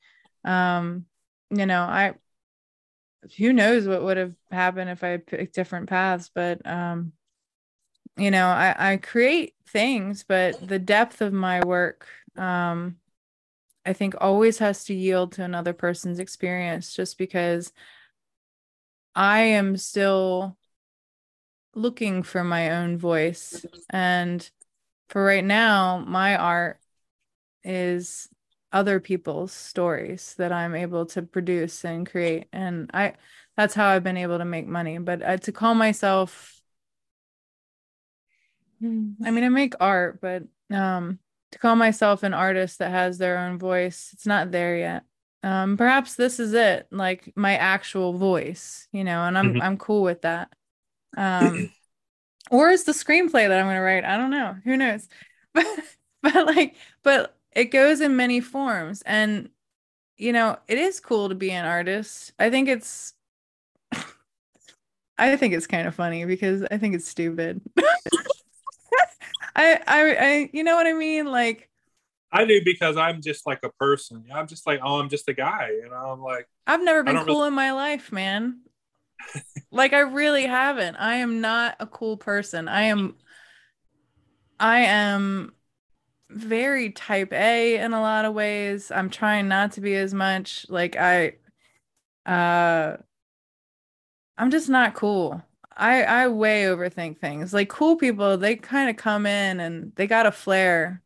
[0.43, 1.06] Um,
[1.49, 2.15] you know, I
[3.38, 7.13] who knows what would have happened if I picked different paths, but um,
[8.17, 12.97] you know, I, I create things, but the depth of my work um
[13.86, 17.73] I think always has to yield to another person's experience just because
[19.15, 20.58] I am still
[21.76, 23.65] looking for my own voice.
[23.89, 24.49] And
[25.10, 26.80] for right now, my art
[27.63, 28.30] is
[28.71, 32.47] other people's stories that I'm able to produce and create.
[32.52, 33.13] And I,
[33.56, 34.97] that's how I've been able to make money.
[34.97, 36.60] But uh, to call myself,
[38.82, 38.86] I
[39.32, 41.19] mean, I make art, but um,
[41.54, 45.04] to call myself an artist that has their own voice it's not there yet
[45.43, 49.62] um perhaps this is it like my actual voice you know and i'm mm-hmm.
[49.62, 50.52] i'm cool with that
[51.15, 51.71] um
[52.52, 55.08] or is the screenplay that i'm going to write i don't know who knows
[55.54, 55.65] but
[56.23, 59.50] but like but it goes in many forms and
[60.18, 63.13] you know it is cool to be an artist i think it's
[65.18, 67.62] i think it's kind of funny because i think it's stupid
[69.56, 71.26] I, I, I, you know what I mean?
[71.26, 71.70] Like,
[72.32, 74.26] I do because I'm just like a person.
[74.34, 75.70] I'm just like, oh, I'm just a guy.
[75.72, 77.48] You know, I'm like, I've never been cool really...
[77.50, 78.62] in my life, man.
[79.72, 80.96] like, I really haven't.
[80.96, 82.68] I am not a cool person.
[82.68, 83.16] I am,
[84.60, 85.54] I am
[86.34, 88.91] very type A in a lot of ways.
[88.91, 90.65] I'm trying not to be as much.
[90.69, 91.34] Like, I,
[92.26, 92.98] uh,
[94.38, 95.41] I'm just not cool.
[95.76, 97.54] I I way overthink things.
[97.54, 101.02] Like cool people, they kind of come in and they got a flair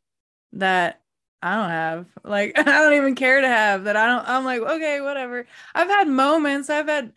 [0.54, 1.02] that
[1.42, 2.06] I don't have.
[2.24, 3.96] Like I don't even care to have that.
[3.96, 5.48] I don't I'm like, okay, whatever.
[5.76, 6.70] I've had moments.
[6.70, 7.13] I've had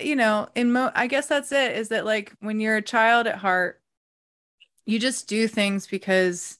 [0.00, 3.26] you know, in mo I guess that's it is that like when you're a child
[3.26, 3.80] at heart,
[4.86, 6.58] you just do things because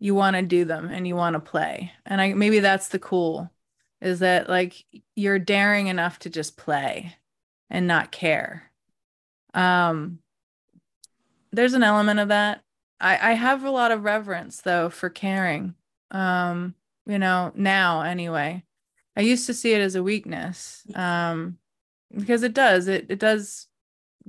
[0.00, 1.92] you want to do them and you want to play.
[2.06, 3.52] And I maybe that's the cool
[4.00, 4.82] is that like
[5.14, 7.14] you're daring enough to just play
[7.68, 8.72] and not care.
[9.54, 10.18] Um
[11.52, 12.62] there's an element of that.
[12.98, 15.74] I i have a lot of reverence though for caring
[16.10, 16.74] um
[17.06, 18.64] you know now anyway.
[19.16, 21.58] I used to see it as a weakness um
[22.16, 23.66] because it does it it does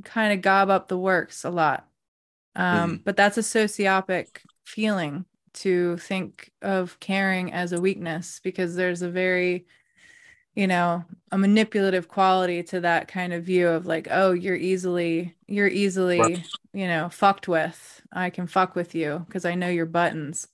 [0.04, 1.88] kind of gob up the works a lot.
[2.58, 3.04] Um mm.
[3.06, 9.10] but that's a sociopic feeling to think of caring as a weakness because there's a
[9.10, 9.66] very
[10.56, 15.36] you know a manipulative quality to that kind of view of like oh you're easily
[15.48, 16.48] you're easily right.
[16.74, 20.48] you know fucked with i can fuck with you because i know your buttons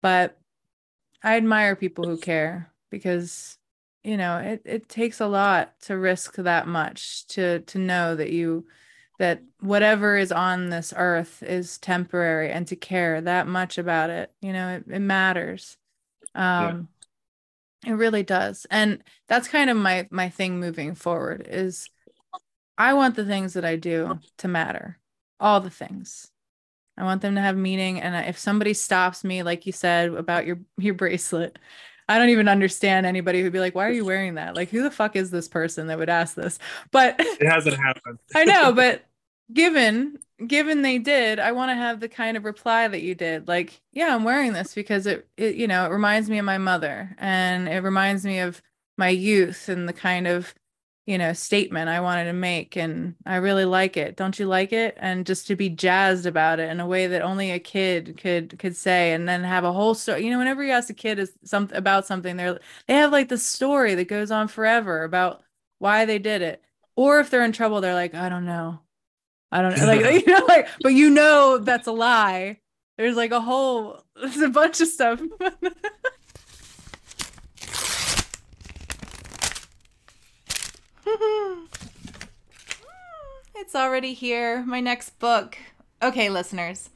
[0.00, 0.38] but
[1.22, 3.58] i admire people who care because
[4.02, 8.30] you know it, it takes a lot to risk that much to to know that
[8.30, 8.64] you
[9.18, 14.32] that whatever is on this earth is temporary and to care that much about it
[14.40, 15.76] you know it, it matters
[16.34, 16.88] um
[17.86, 18.66] it really does.
[18.70, 21.88] And that's kind of my my thing moving forward is
[22.76, 24.98] I want the things that I do to matter.
[25.40, 26.30] All the things.
[26.96, 30.46] I want them to have meaning and if somebody stops me like you said about
[30.46, 31.58] your your bracelet,
[32.08, 34.82] I don't even understand anybody who'd be like, "Why are you wearing that?" Like, who
[34.82, 36.58] the fuck is this person that would ask this?
[36.90, 38.18] But it hasn't happened.
[38.34, 39.04] I know, but
[39.52, 43.48] given given they did i want to have the kind of reply that you did
[43.48, 46.58] like yeah i'm wearing this because it, it you know it reminds me of my
[46.58, 48.62] mother and it reminds me of
[48.96, 50.54] my youth and the kind of
[51.06, 54.14] you know statement i wanted to make and i really like it.
[54.14, 54.94] Don't you like it?
[55.00, 58.58] And just to be jazzed about it in a way that only a kid could
[58.58, 61.18] could say and then have a whole story you know whenever you ask a kid
[61.18, 65.42] is something about something they're they have like the story that goes on forever about
[65.78, 66.62] why they did it.
[66.96, 68.80] Or if they're in trouble they're like i don't know
[69.50, 72.58] I don't know, like you know, like, but you know that's a lie.
[72.96, 75.22] There's like a whole, there's a bunch of stuff.
[83.54, 84.64] it's already here.
[84.64, 85.56] My next book.
[86.02, 86.90] Okay, listeners,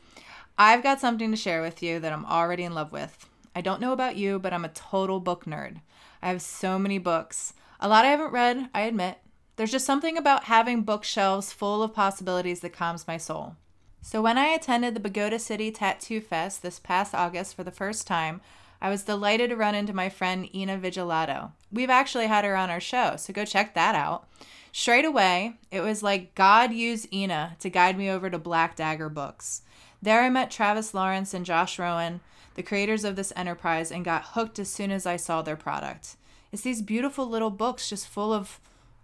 [0.59, 3.27] I've got something to share with you that I'm already in love with.
[3.55, 5.81] I don't know about you, but I'm a total book nerd.
[6.23, 7.55] I have so many books.
[7.81, 9.19] A lot I haven't read, I admit,
[9.57, 13.57] there's just something about having bookshelves full of possibilities that calms my soul.
[14.01, 18.07] So when I attended the Pagoda City Tattoo Fest this past August for the first
[18.07, 18.41] time,
[18.81, 21.53] I was delighted to run into my friend Ina Vigilato.
[21.71, 24.27] We've actually had her on our show, so go check that out.
[24.73, 29.09] Straight away, it was like God used Ina to guide me over to Black Dagger
[29.09, 29.62] Books.
[30.03, 32.21] There I met Travis Lawrence and Josh Rowan,
[32.55, 36.17] the creators of this enterprise, and got hooked as soon as I saw their product.
[36.51, 38.59] It's these beautiful little books just full of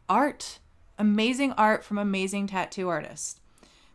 [0.09, 0.59] art,
[0.99, 3.41] amazing art from amazing tattoo artists.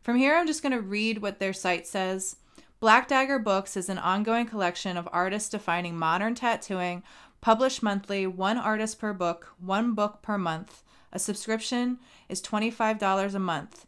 [0.02, 2.36] From here, I'm just going to read what their site says.
[2.80, 7.04] Black Dagger Books is an ongoing collection of artists defining modern tattooing,
[7.40, 10.84] published monthly, one artist per book, one book per month.
[11.14, 13.86] A subscription is $25 a month.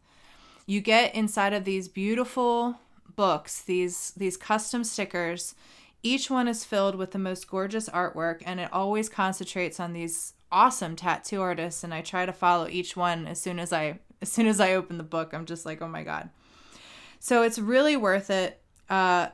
[0.65, 2.79] You get inside of these beautiful
[3.15, 5.55] books, these these custom stickers.
[6.01, 10.34] Each one is filled with the most gorgeous artwork and it always concentrates on these
[10.51, 14.31] awesome tattoo artists and I try to follow each one as soon as I as
[14.31, 15.33] soon as I open the book.
[15.33, 16.29] I'm just like, "Oh my god."
[17.19, 18.61] So it's really worth it.
[18.89, 19.27] Uh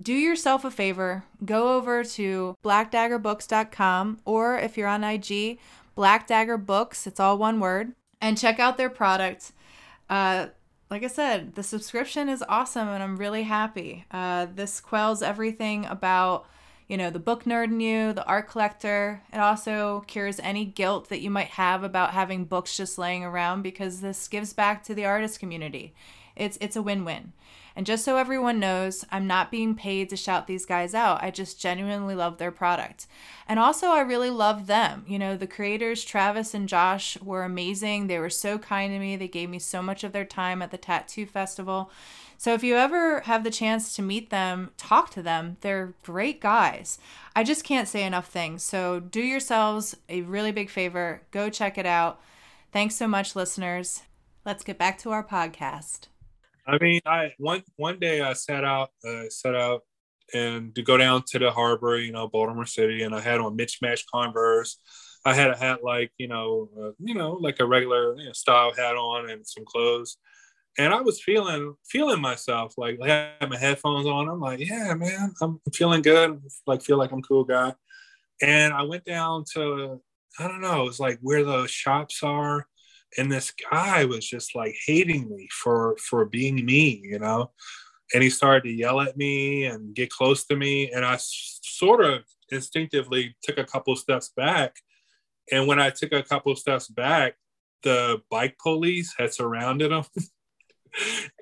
[0.00, 5.58] do yourself a favor, go over to blackdaggerbooks.com or if you're on IG,
[5.94, 9.52] Black Dagger Books, it's all one word, and check out their product.
[10.08, 10.46] Uh,
[10.90, 14.04] like I said, the subscription is awesome and I'm really happy.
[14.10, 16.46] Uh, this quells everything about
[16.88, 19.22] you know, the book nerd in you, the art collector.
[19.32, 23.62] It also cures any guilt that you might have about having books just laying around
[23.62, 25.94] because this gives back to the artist community.
[26.34, 27.32] It's it's a win-win.
[27.76, 31.22] And just so everyone knows, I'm not being paid to shout these guys out.
[31.22, 33.06] I just genuinely love their product.
[33.46, 35.04] And also I really love them.
[35.06, 38.08] You know, the creators Travis and Josh were amazing.
[38.08, 39.14] They were so kind to me.
[39.14, 41.92] They gave me so much of their time at the tattoo festival.
[42.40, 45.56] So if you ever have the chance to meet them, talk to them.
[45.60, 47.00] They're great guys.
[47.34, 48.62] I just can't say enough things.
[48.62, 51.22] So do yourselves a really big favor.
[51.32, 52.20] Go check it out.
[52.72, 54.02] Thanks so much, listeners.
[54.46, 56.06] Let's get back to our podcast.
[56.64, 59.82] I mean, I one one day I set out, uh, set out,
[60.32, 63.56] and to go down to the harbor, you know, Baltimore City, and I had on
[63.56, 64.78] mismatched Converse.
[65.24, 68.32] I had a hat like you know, uh, you know, like a regular you know,
[68.32, 70.18] style hat on and some clothes
[70.78, 74.28] and I was feeling feeling myself like I had my headphones on.
[74.28, 76.40] I'm like, yeah, man, I'm feeling good.
[76.66, 77.74] Like feel like I'm cool guy.
[78.40, 80.00] And I went down to
[80.38, 82.66] I don't know, it's like where the shops are,
[83.16, 87.50] and this guy was just like hating me for for being me, you know.
[88.14, 92.04] And he started to yell at me and get close to me, and I sort
[92.04, 94.76] of instinctively took a couple steps back.
[95.50, 97.34] And when I took a couple steps back,
[97.82, 100.04] the bike police had surrounded him.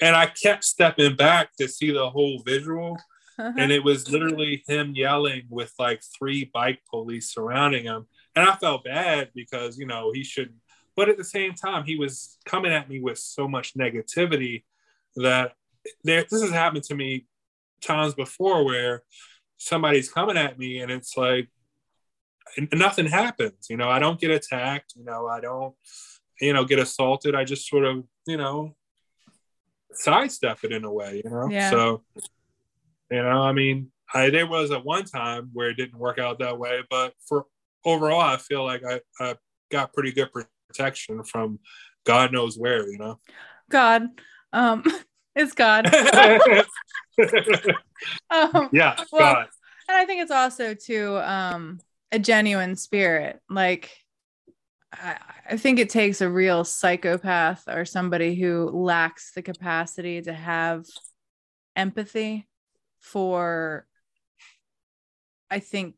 [0.01, 2.99] and I kept stepping back to see the whole visual.
[3.39, 3.53] Uh-huh.
[3.59, 8.07] And it was literally him yelling with like three bike police surrounding him.
[8.35, 10.57] And I felt bad because, you know, he shouldn't.
[10.97, 14.65] But at the same time, he was coming at me with so much negativity
[15.17, 15.53] that
[16.03, 17.27] there, this has happened to me
[17.83, 19.03] times before where
[19.59, 21.49] somebody's coming at me and it's like
[22.73, 23.67] nothing happens.
[23.69, 24.95] You know, I don't get attacked.
[24.97, 25.75] You know, I don't,
[26.41, 27.35] you know, get assaulted.
[27.35, 28.76] I just sort of, you know,
[29.97, 31.49] sidestep it in a way, you know?
[31.51, 31.71] Yeah.
[31.71, 32.03] So,
[33.11, 36.39] you know, I mean, I, there was at one time where it didn't work out
[36.39, 37.47] that way, but for
[37.85, 39.35] overall, I feel like I, I
[39.71, 40.31] got pretty good
[40.69, 41.59] protection from
[42.05, 43.19] God knows where, you know?
[43.71, 44.09] God.
[44.53, 44.85] Um,
[45.35, 45.87] it's God.
[48.31, 49.49] um, yeah, well, God.
[49.89, 51.81] And I think it's also to um,
[52.13, 53.41] a genuine spirit.
[53.49, 53.91] Like
[55.03, 55.17] I,
[55.51, 60.87] I think it takes a real psychopath or somebody who lacks the capacity to have
[61.75, 62.49] empathy
[63.01, 63.87] for
[65.51, 65.95] I think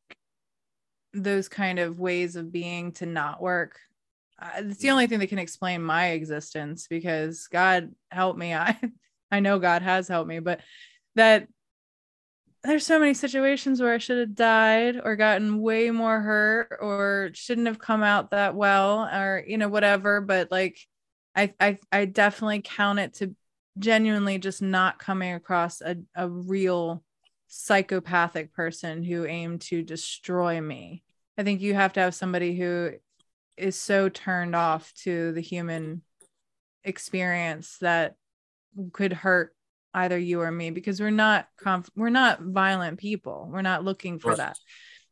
[1.14, 3.78] those kind of ways of being to not work.
[4.38, 4.92] I- it's the mm.
[4.92, 8.55] only thing that can explain my existence because God help me.
[8.55, 8.78] I
[9.30, 10.61] I know God has helped me, but
[11.14, 11.49] that
[12.64, 17.30] there's so many situations where I should have died or gotten way more hurt or
[17.32, 20.78] shouldn't have come out that well or you know whatever but like
[21.36, 23.34] I I I definitely count it to
[23.78, 27.04] genuinely just not coming across a, a real
[27.46, 31.02] psychopathic person who aimed to destroy me.
[31.38, 32.92] I think you have to have somebody who
[33.56, 36.02] is so turned off to the human
[36.84, 38.16] experience that
[38.92, 39.54] could hurt
[39.95, 43.49] either you or me because we're not conf- we're not violent people.
[43.51, 44.39] We're not looking for Right.
[44.39, 44.59] that.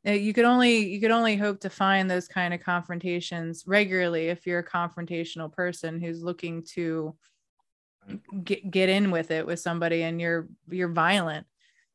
[0.07, 4.29] Uh, You could only you could only hope to find those kind of confrontations regularly
[4.29, 7.17] if you're a confrontational person who's looking to
[8.45, 11.47] get get in with it with somebody and you're you're violent.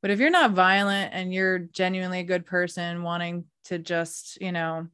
[0.01, 4.51] But if you're not violent and you're genuinely a good person wanting to just, you
[4.51, 4.87] know,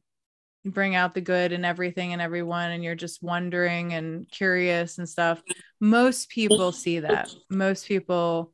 [0.66, 5.08] bring out the good in everything and everyone and you're just wondering and curious and
[5.08, 5.42] stuff,
[5.80, 7.30] most people see that.
[7.50, 8.52] Most people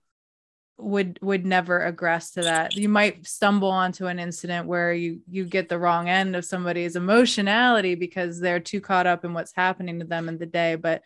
[0.77, 2.77] would would never aggress to that.
[2.77, 6.97] You might stumble onto an incident where you you get the wrong end of somebody's
[6.97, 11.03] emotionality because they're too caught up in what's happening to them in the day, but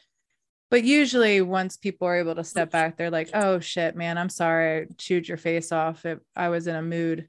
[0.71, 4.29] but usually once people are able to step back they're like oh shit man i'm
[4.29, 7.29] sorry I chewed your face off if i was in a mood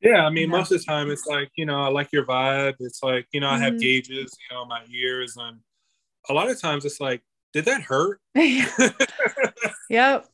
[0.00, 2.74] Yeah, I mean, most of the time it's like, you know, I like your vibe.
[2.80, 3.80] It's like, you know, I have Mhm.
[3.80, 5.36] gauges, you know, my ears.
[5.36, 5.58] And
[6.28, 7.22] a lot of times it's like,
[7.56, 8.20] did that hurt?
[9.88, 10.26] yep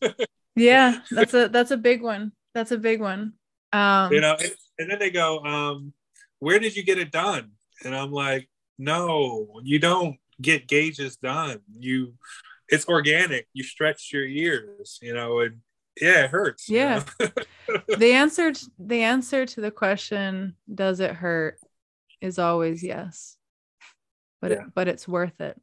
[0.56, 3.32] yeah that's a that's a big one that's a big one
[3.72, 5.92] um you know, and, and then they go, um,
[6.40, 7.52] where did you get it done?
[7.84, 8.48] And I'm like,
[8.78, 11.60] no, you don't get gauges done.
[11.78, 12.14] You,
[12.68, 13.46] it's organic.
[13.54, 15.60] You stretch your ears, you know, and
[16.00, 16.68] yeah, it hurts.
[16.68, 17.04] you Yeah.
[17.20, 17.28] know?
[17.96, 21.58] the answer t- the answer to the question does it hurt
[22.20, 23.36] is always yes
[24.40, 24.56] but Yeah.
[24.58, 25.56] it, but it's worth it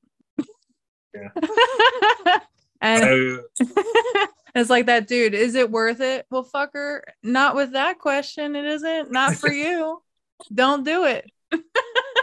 [1.14, 1.30] Yeah.
[2.82, 3.40] and
[4.56, 8.66] it's like that dude is it worth it well fucker not with that question it
[8.66, 10.02] isn't not for you
[10.54, 11.30] don't do it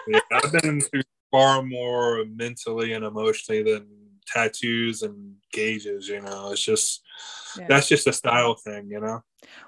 [0.09, 3.89] yeah, I've been through far more mentally and emotionally than
[4.27, 6.09] tattoos and gauges.
[6.09, 7.03] You know, it's just
[7.59, 7.67] Yeah.
[7.69, 8.89] that's just a style thing.
[8.89, 9.23] You know.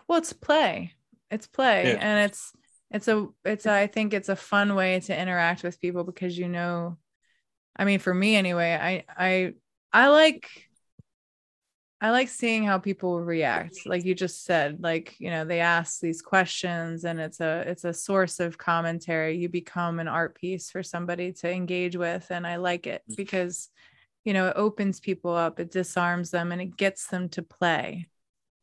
[0.07, 0.93] well it's play
[1.31, 1.99] it's play Yeah.
[2.01, 2.53] and it's
[2.91, 6.49] it's a it's i think it's a fun way to interact with people because you
[6.49, 6.97] know
[7.79, 9.53] i mean for me anyway i i
[9.93, 10.49] i like
[12.01, 13.81] i like seeing how people react.
[13.85, 17.85] Like you just said like you know they ask these questions and it's a it's
[17.85, 19.37] a source of commentary.
[19.37, 23.69] You become an art piece for somebody to engage with and i like it because
[24.25, 28.09] you know it opens people up it disarms them and it gets them to play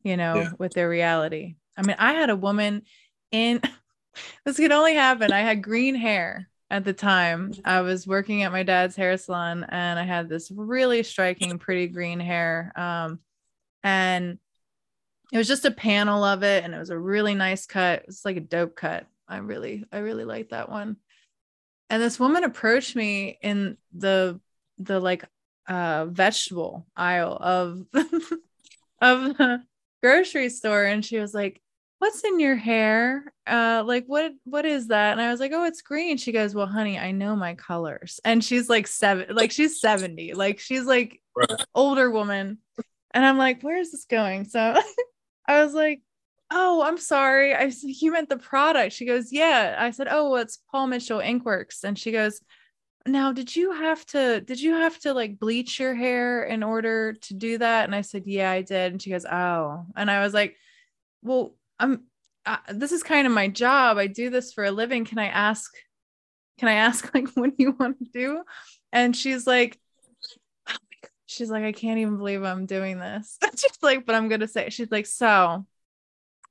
[0.02, 0.50] you know Yeah.
[0.58, 1.56] with their reality.
[1.76, 2.82] I mean i had a woman
[3.32, 3.60] in
[4.46, 5.30] this could only happen.
[5.30, 9.64] I had green hair at the time i was working at my dad's hair salon
[9.68, 13.18] and i had this really striking pretty green hair um
[13.82, 14.38] and
[15.32, 18.04] it was just a panel of it and it was a really nice cut.
[18.06, 19.06] It's like a dope cut.
[19.28, 20.96] I really i really like that one.
[21.90, 24.40] And this woman approached me in the
[24.78, 25.24] the like
[25.68, 27.86] uh vegetable aisle of
[29.00, 29.62] of the
[30.02, 31.60] grocery store and she was like
[31.98, 33.32] what's in your hair?
[33.46, 35.12] Uh like what what is that?
[35.12, 36.16] And i was like oh it's green.
[36.16, 38.20] She goes well honey i know my colors.
[38.24, 41.50] And she's like seven like she's 70 like she's like Right.
[41.74, 42.58] older woman.
[43.12, 44.44] And i'm like where is this going?
[44.44, 44.80] So
[45.48, 46.00] i was like
[46.50, 47.54] oh i'm sorry.
[47.54, 48.92] I said you meant the product.
[48.94, 49.76] She goes yeah.
[49.78, 51.84] I said oh well, it's paul mitchell inkworks.
[51.84, 52.40] And she goes
[53.06, 57.14] now did you have to did you have to like bleach your hair in order
[57.14, 57.84] to do that?
[57.84, 58.92] And i said yeah i did.
[58.92, 59.86] And she goes oh.
[59.96, 60.56] And i was like
[61.22, 62.04] well i'm
[62.44, 63.98] uh, this is kind of my job.
[63.98, 65.04] I do this for a living.
[65.04, 65.72] Can i ask
[66.58, 68.42] can i ask like what do you want to do?
[68.92, 69.78] And she's like
[71.28, 73.36] she's like i can't even believe i'm doing this.
[73.56, 75.66] She's like but i'm gonna say she's like so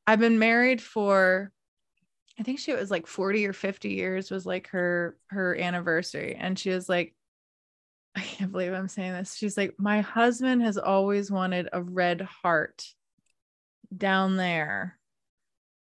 [0.05, 1.51] i've been married for
[2.38, 6.36] I think she was like 40 or 50 years was like her her anniversary.
[6.38, 7.15] And she was like
[8.15, 9.36] I can't believe I'm saying this.
[9.36, 12.86] She's like my husband has always wanted a red heart
[13.95, 14.97] down there.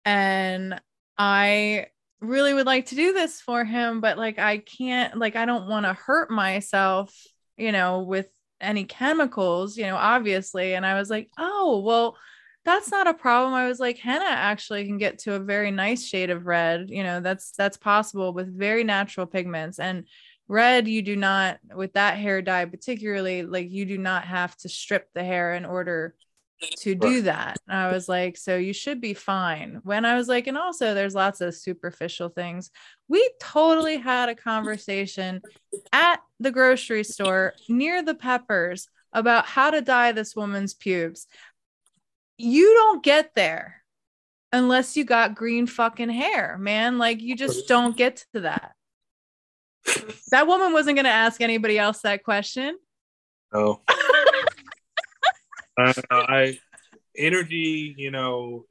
[0.06, 0.80] And
[1.18, 1.88] I
[2.20, 5.68] really would like to do this for him but like I can't like I don't
[5.68, 7.16] want to hurt myself,
[7.58, 8.28] you know, with
[8.60, 10.76] any chemicals, you know, obviously.
[10.76, 12.16] And I was like, "Oh, well,
[12.64, 13.54] that's not a problem.
[13.54, 16.90] I was like, henna actually can get to a very nice shade of red.
[16.90, 19.80] You know, that's that's possible with very natural pigments.
[19.80, 20.08] And
[20.48, 24.70] red, you do not with that hair dye, particularly, like you do not have to
[24.70, 26.16] strip the hair in order
[26.78, 27.58] to do that.
[27.68, 29.80] And I was like, so you should be fine.
[29.84, 32.72] When I was like, and also there's lots of superficial things.
[33.08, 35.42] We totally had a conversation
[35.92, 41.28] at the grocery store near the peppers about how to dye this woman's pubes.
[42.38, 43.84] You don't get there
[44.52, 46.98] unless you got green fucking hair, man.
[46.98, 48.74] Like you just don't get to that.
[50.32, 52.78] That woman wasn't going to ask anybody else that question.
[53.54, 53.82] No.
[55.88, 56.60] I, I
[57.18, 58.66] energy, you know,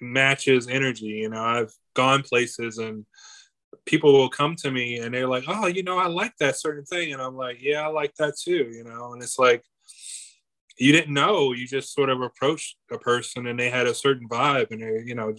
[0.00, 1.06] matches energy.
[1.06, 3.06] You know, I've gone places and
[3.84, 6.84] people will come to me and they're like, "Oh, you know, I like that certain
[6.84, 9.64] thing," and I'm like, "Yeah, I like that too." You know, and it's like
[10.78, 11.52] you didn't know.
[11.52, 15.02] You just sort of approached a person and they had a certain vibe, and they,
[15.06, 15.34] you know.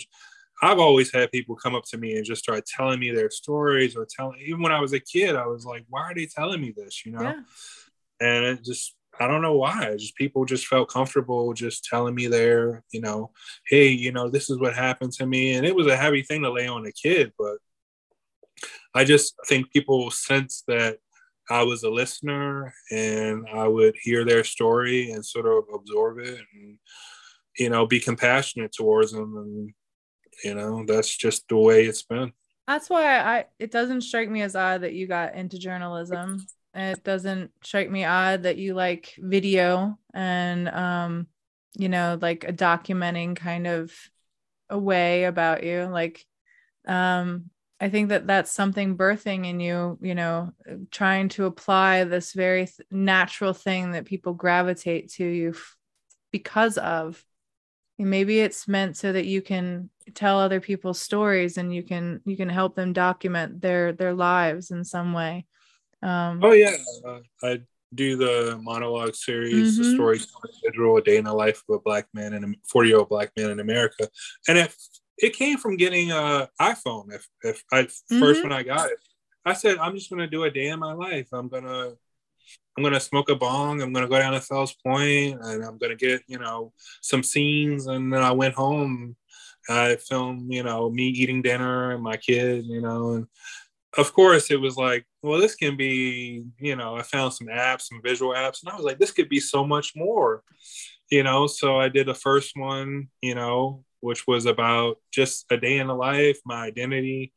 [0.59, 3.95] I've always had people come up to me and just start telling me their stories
[3.95, 6.59] or telling even when I was a kid, I was like, why are they telling
[6.59, 7.05] me this?
[7.05, 7.21] You know?
[7.21, 7.41] Yeah.
[8.19, 9.95] and it just I don't know why.
[9.97, 13.31] Just people just felt comfortable just telling me their, you know,
[13.67, 16.43] hey, you know, this is what happened to me, and it was a heavy thing
[16.43, 17.57] to lay on a kid, but
[18.93, 20.97] I just think people sense that
[21.49, 26.41] I was a listener and I would hear their story and sort of absorb it
[26.53, 26.77] and
[27.57, 29.73] you know be compassionate towards them and
[30.43, 32.33] you know that's just the way it's been.
[32.67, 36.45] That's why I it doesn't strike me as odd that you got into journalism.
[36.77, 41.27] It doesn't strike me odd that you like video and um
[41.77, 43.91] you know like a documenting kind of
[44.69, 46.25] a way about you like
[46.87, 47.49] um
[47.79, 50.51] I think that that's something birthing in you, you know,
[50.89, 55.77] trying to apply this very th- natural thing that people gravitate to you f-
[56.31, 57.23] because of.
[57.99, 62.37] Maybe it's meant so that you can tell other people's stories and you can you
[62.37, 65.45] can help them document their their lives in some way.
[66.03, 66.75] Um, Oh yeah,
[67.05, 67.61] uh, I
[67.95, 69.93] do the monologue series, the Mhm.
[69.93, 70.19] story
[70.53, 73.09] individual, a day in the life of a black man and a forty year old
[73.09, 74.07] black man in America,
[74.47, 74.75] and if
[75.17, 77.11] it came from getting a iPhone.
[77.11, 77.87] If if I
[78.19, 78.43] 1st Mhm.
[78.43, 78.99] when I got it,
[79.45, 81.27] I said I'm just gonna do a day in my life.
[81.33, 81.93] I'm gonna
[82.77, 83.81] I'm gonna smoke a bong.
[83.81, 87.87] I'm gonna go down to Fells Point, and I'm gonna get you know some scenes.
[87.87, 89.15] And then I went home.
[89.69, 93.27] I filmed you know me eating dinner and my kid, you know, and
[93.95, 97.83] of course it was like well this can be you know i found some apps
[97.83, 100.43] some visual apps and i was like this could be so much more
[101.09, 101.47] you know?
[101.47, 105.87] So i did the first one you know which was about just a day in
[105.87, 107.33] the life my identity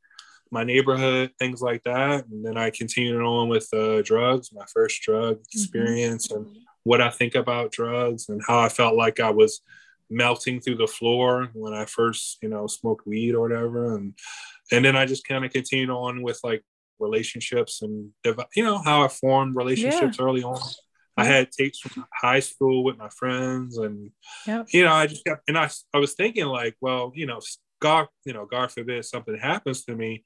[0.52, 2.26] my neighborhood things like that.
[2.26, 6.46] And then i continued on with uh, drugs my first drug experience and
[6.82, 9.60] what i think about drugs and how i felt like i was
[10.10, 13.96] melting through the floor when i first you know smoked weed or whatever.
[13.96, 14.14] And
[14.72, 16.62] and then I just kind of continued on with like
[16.98, 18.10] relationships and
[18.54, 20.60] you know how I formed relationships early on.
[21.16, 24.10] I had tapes from high school with my friends, and
[24.46, 24.68] Yep.
[24.72, 27.40] you know I just got and I I was thinking like, well, you know,
[27.80, 30.24] God, you know, God forbid something happens to me,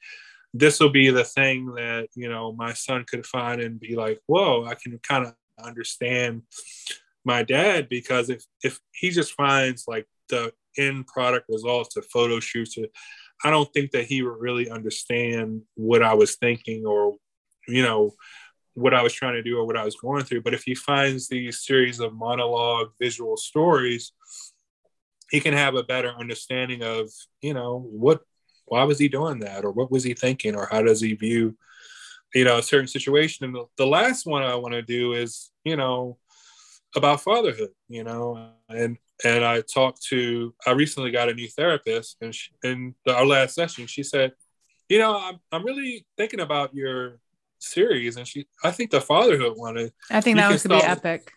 [0.53, 4.21] this will be the thing that you know my son could find and be like,
[4.27, 6.43] whoa, I can kind of understand
[7.25, 12.41] my dad because if if he just finds like the end product results of photo
[12.41, 12.77] shoots
[13.43, 17.17] I don't think that he would really understand what I was thinking or,
[17.67, 18.15] you know,
[18.75, 20.43] what I was trying to do or what I was going through.
[20.43, 24.13] But if he finds these series of monologue visual stories,
[25.31, 27.11] he can have a better understanding of,
[27.41, 28.23] you know, what,
[28.67, 29.65] why was he doing that?
[29.65, 30.55] Or what was he thinking?
[30.55, 31.57] Or how does he view,
[32.35, 33.45] you know, a certain situation?
[33.45, 36.19] And the, the last one I want to do is, you know,
[36.97, 40.55] about fatherhood, you know, and and I talked to.
[40.67, 44.33] I recently got a new therapist, and she, in the, our last session, she said,
[44.89, 47.19] "You know, I'm I'm really thinking about your
[47.59, 49.77] series," and she, I think the fatherhood one.
[49.79, 51.33] is- I think that was could be epic.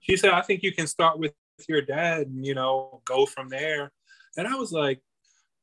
[0.00, 1.32] She said, "I think you can start with
[1.68, 3.92] your dad, and you know, go from there."
[4.36, 5.00] And I was like,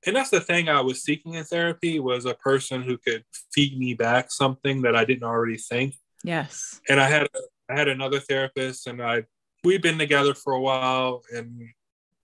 [0.06, 3.78] and that's the thing I was seeking in therapy was a person who could feed
[3.78, 5.96] me back something that I didn't already think.
[6.24, 6.82] Yes.
[6.90, 7.28] and I had
[7.70, 9.24] I had another therapist, and I
[9.64, 11.62] we'd been together for a while, and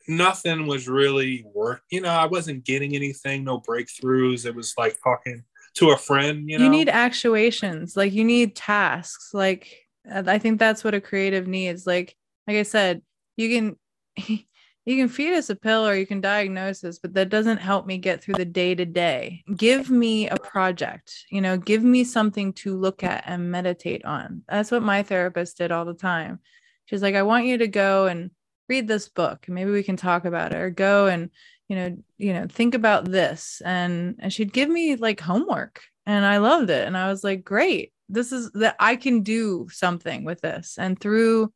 [0.08, 1.82] nothing was really work.
[1.92, 4.46] You know, I wasn't getting anything, no breakthroughs.
[4.46, 5.44] It was like talking
[5.76, 6.50] to a friend.
[6.50, 9.34] You You, need actuations, like you need tasks.
[9.34, 9.76] Like
[10.10, 11.86] I think that's what a creative needs.
[11.88, 12.16] Like
[12.48, 13.02] like I said,
[13.38, 13.78] you can
[14.86, 17.86] you can feed us a pill or you can diagnose us, but that doesn't help
[17.86, 19.44] me get through the day to day.
[19.56, 24.44] Give me a project, you know, give me something to look at and meditate on.
[24.50, 26.40] That's what my therapist did all the time.
[26.86, 28.32] She's like, I want you to go and
[28.70, 31.30] read this book maybe we can talk about it or go and
[31.68, 36.26] you know you know think about this and and she'd give me like homework and
[36.26, 40.24] i loved it and i was like great this is that i can do something
[40.24, 41.52] with this and through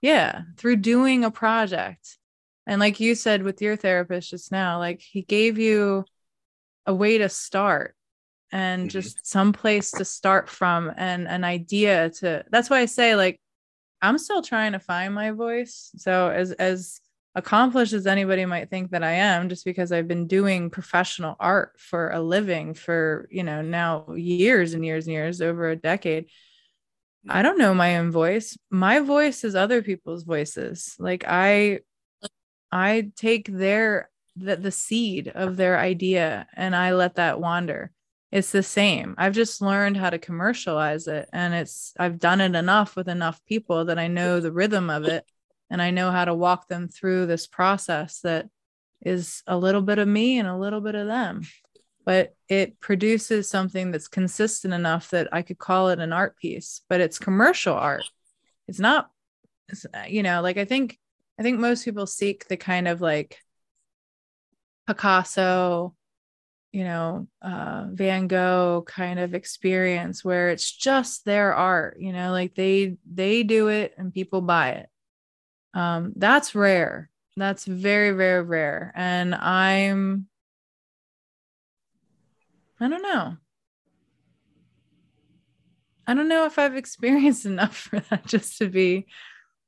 [0.00, 2.18] yeah through doing a project
[2.66, 6.04] and like you said with your therapist just now like he gave you
[6.86, 7.94] a way to start
[8.52, 8.92] and Mhm.
[8.92, 13.40] just some place to start from and an idea to that's why i say like
[14.02, 15.90] i'm still trying to find my voice.
[15.96, 17.00] So as as
[17.34, 21.72] accomplished as anybody might think that i am just because i've been doing professional art
[21.78, 26.26] for a living for you know now years and years and years over a decade
[27.28, 28.56] i don't know my own voice.
[28.70, 30.94] My voice is other people's voices.
[30.98, 31.80] Like i
[32.76, 37.90] i take their the, the seed of their idea and i let that wander.
[38.32, 39.14] It's the same.
[39.18, 43.40] I've just learned how to commercialize it and it's i've done it enough with enough
[43.46, 45.24] people that i know the rhythm of it
[45.70, 48.48] and i know how to walk them through this process that
[49.02, 51.42] is a little bit of me and a little bit of them.
[52.04, 56.82] But it produces something that's consistent enough that i could call it an art piece
[56.88, 58.04] but it's commercial art.
[58.68, 59.10] It's not
[59.68, 60.98] it's, you know like i think
[61.38, 63.38] i think most people seek the kind of like
[64.86, 65.94] picasso
[66.76, 72.32] you know uh van gogh kind of experience where it's just their art you know
[72.32, 74.88] like they they do it and people buy it.
[75.72, 77.08] Um that's rare.
[77.34, 78.92] That's very very rare.
[78.94, 80.26] And i'm
[82.78, 83.36] i don't know.
[86.06, 89.06] I don't know if i've experienced enough for that just to be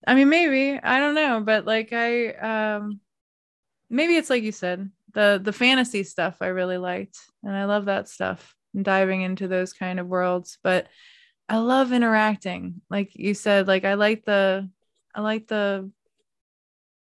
[0.07, 3.01] i mean maybe i don't know but like i um
[3.91, 7.87] maybe it's like you said the the fantasy stuff i really liked and i love
[7.87, 10.87] that stuff and diving into those kind of worlds but
[11.49, 14.69] i love interacting like you said like i like the
[15.15, 15.91] i like the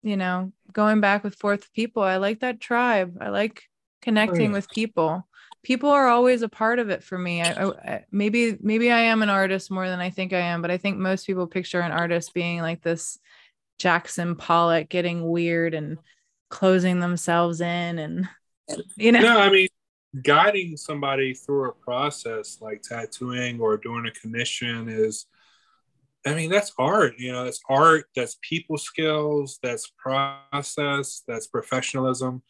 [0.03, 3.63] you know going back with forth people i like that tribe i like
[4.01, 4.57] connecting yeah.
[4.57, 5.26] with people
[5.67, 9.01] people are always a part of it for me I, I, I- maybe maybe i
[9.01, 11.81] am an artist more than i think i am but i think most people picture
[11.81, 13.19] an artist being like this
[13.77, 15.97] jackson pollock getting weird and
[16.49, 18.29] closing themselves in and
[18.95, 19.67] you know No, I mean,
[20.23, 25.25] guiding somebody through a process like tattooing or doing a commission is,
[26.25, 27.13] I mean, that's art.
[27.17, 28.05] You know, that's art.
[28.15, 29.59] That's people skills.
[29.61, 31.23] That's process.
[31.27, 32.41] That's professionalism,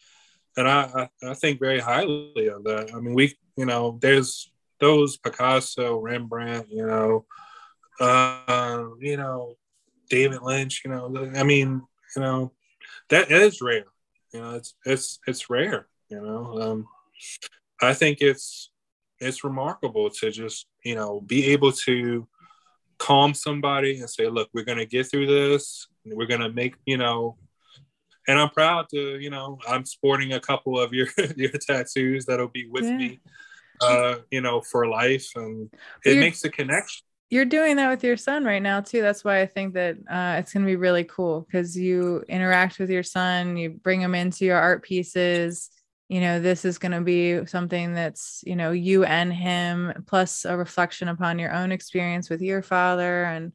[0.58, 2.90] and I I, think very highly of that.
[2.94, 6.68] I mean, we you know, there's those Picasso, Rembrandt.
[6.70, 7.26] You know,
[8.00, 9.56] uh, you know,
[10.10, 10.82] David Lynch.
[10.84, 11.82] You know, I mean,
[12.16, 12.52] you know,
[13.10, 13.86] that is rare.
[14.34, 15.88] You know, it's it's it's rare.
[16.10, 16.88] You know, um,
[17.82, 18.72] I think it's
[19.20, 22.28] it's remarkable to just you know be able to
[22.98, 25.88] calm somebody and say, look, we're gonna get through this.
[26.06, 27.38] We're gonna make you know.
[28.28, 31.08] And I'm proud to, you know, I'm sporting a couple of your
[31.38, 32.98] your tattoos that'll be with Yeah.
[32.98, 33.22] me,
[33.82, 35.70] uh, you know, for life, and
[36.06, 37.04] Well, it makes a connection.
[37.30, 40.38] you're doing that with your son right now too that's why i think that uh,
[40.40, 44.16] it's going to be really cool because you interact with your son you bring him
[44.16, 45.70] into your art pieces
[46.08, 50.46] you know this is going to be something that's you know you and him plus
[50.46, 53.52] a reflection upon your own experience with your father and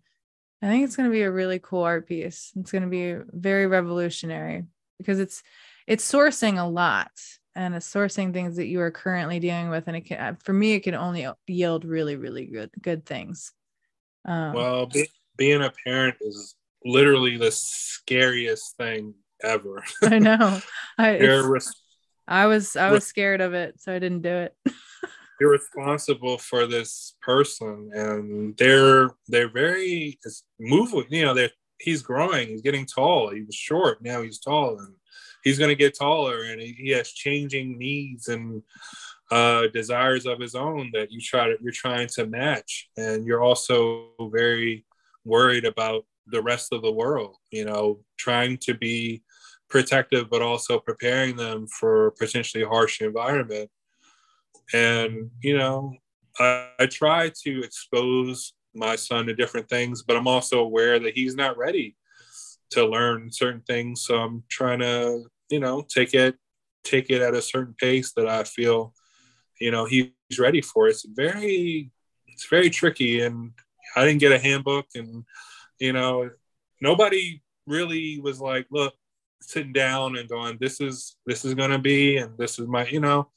[0.62, 3.14] i think it's going to be a really cool art piece it's going to be
[3.32, 4.64] very revolutionary
[4.98, 5.42] because it's
[5.86, 7.10] it's sourcing a lot
[7.54, 10.72] and it's sourcing things that you are currently dealing with and it can for me
[10.74, 13.52] it can only yield really really good good things
[14.24, 16.54] um, Well, be, being a parent is
[16.84, 19.82] literally the scariest thing ever.
[20.02, 20.60] I know.
[20.98, 21.82] I, You're it's- res-
[22.28, 24.56] I was I was scared of it, so I didn't do it.
[25.42, 30.16] you're responsible for this person and they're they're very
[30.60, 34.78] moving you know they're he's growing he's getting tall he was short now he's tall
[34.78, 34.94] and
[35.42, 38.62] he's going to get taller and he, he has changing needs and
[39.32, 43.42] uh desires of his own that you try to you're trying to match and you're
[43.42, 44.86] also very
[45.24, 49.20] worried about the rest of the world you know trying to be
[49.68, 53.68] protective but also preparing them for potentially harsh environment
[54.72, 55.94] and you know
[56.38, 61.14] I, I try to expose my son to different things but i'm also aware that
[61.14, 61.96] he's not ready
[62.72, 64.02] to learn certain things.
[64.02, 66.36] So i'm trying to you know take it
[66.84, 68.92] take it at a certain pace that i feel
[69.60, 70.88] you know he's ready for.
[70.88, 71.90] It's very
[72.26, 73.20] it's very tricky.
[73.20, 73.52] And
[73.94, 75.24] i didn't get a handbook and
[75.78, 76.30] you know
[76.80, 78.94] nobody really was like look
[79.40, 82.86] sitting down and going this is this is going to be and this is my
[82.86, 83.28] you know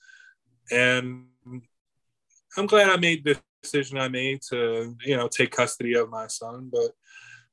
[0.72, 1.26] and
[2.58, 6.28] I'm glad I made the decision I made to, you know, take custody of my
[6.28, 6.70] son.
[6.72, 6.92] But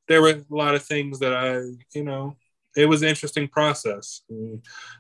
[0.09, 1.61] there were a lot of things that I,
[1.97, 2.37] you know,
[2.77, 4.23] it was an interesting process.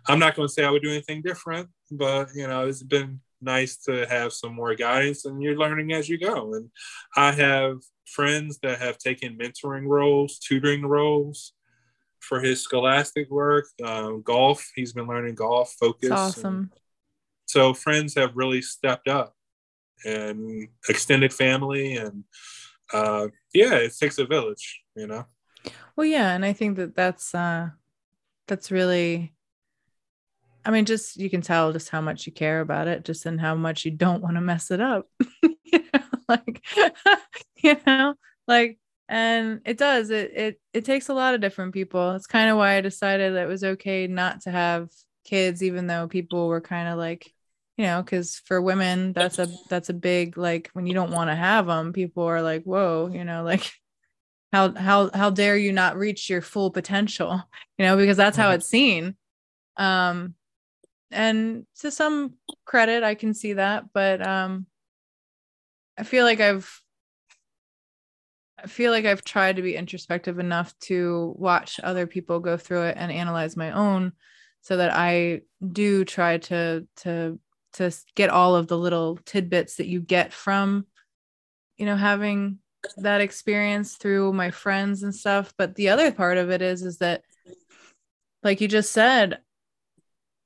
[0.08, 3.20] I'm not going to say I would do anything different, but you know, it's been
[3.40, 6.54] nice to have some more guidance and you're learning as you go.
[6.54, 6.70] And
[7.16, 11.52] I have friends that have taken mentoring roles, tutoring roles
[12.20, 14.70] for his scholastic work, um, golf.
[14.74, 16.04] He's been learning golf, focus.
[16.04, 16.70] It's awesome.
[17.53, 19.36] So friends have really stepped up
[20.07, 22.24] and extended family and
[22.94, 25.26] uh, yeah, it takes a village, you know.
[25.94, 27.68] Well, yeah, and I think that that's uh,
[28.48, 29.34] that's really.
[30.64, 33.38] I mean, just you can tell just how much you care about it, just and
[33.38, 35.07] how much you don't want to mess it up.
[36.28, 36.64] like,
[37.62, 38.14] you know,
[38.48, 38.78] like,
[39.11, 40.09] and it does.
[40.09, 42.12] It it it takes a lot of different people.
[42.12, 44.88] It's kind of why I decided that it was okay not to have
[45.24, 47.32] kids, even though people were kind of like,
[47.76, 51.30] you know because for women that's a that's a big like when you don't want
[51.30, 53.72] to have them people are like whoa you know like
[54.52, 57.42] how how how dare you not reach your full potential
[57.78, 58.54] you know because that's how Mhm.
[58.56, 59.16] it's seen
[59.76, 60.34] um
[61.10, 64.66] and to some credit i can see that but um
[65.98, 66.82] i feel like i've
[68.58, 72.82] i feel like i've tried to be introspective enough to watch other people go through
[72.82, 74.12] it and analyze my own
[74.60, 75.40] so that i
[75.72, 77.38] do try to to
[77.74, 80.86] to get all of the little tidbits that you get from
[81.76, 82.58] you know having
[82.96, 86.98] that experience through my friends and stuff but the other part of it is is
[86.98, 87.22] that
[88.42, 89.38] like you just said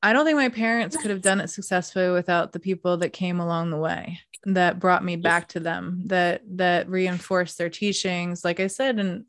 [0.06, 3.40] i don't think my parents could have done it successfully without the people that came
[3.40, 8.44] along the way that brought me back to them that that reinforced their teachings.
[8.44, 9.24] Like i said in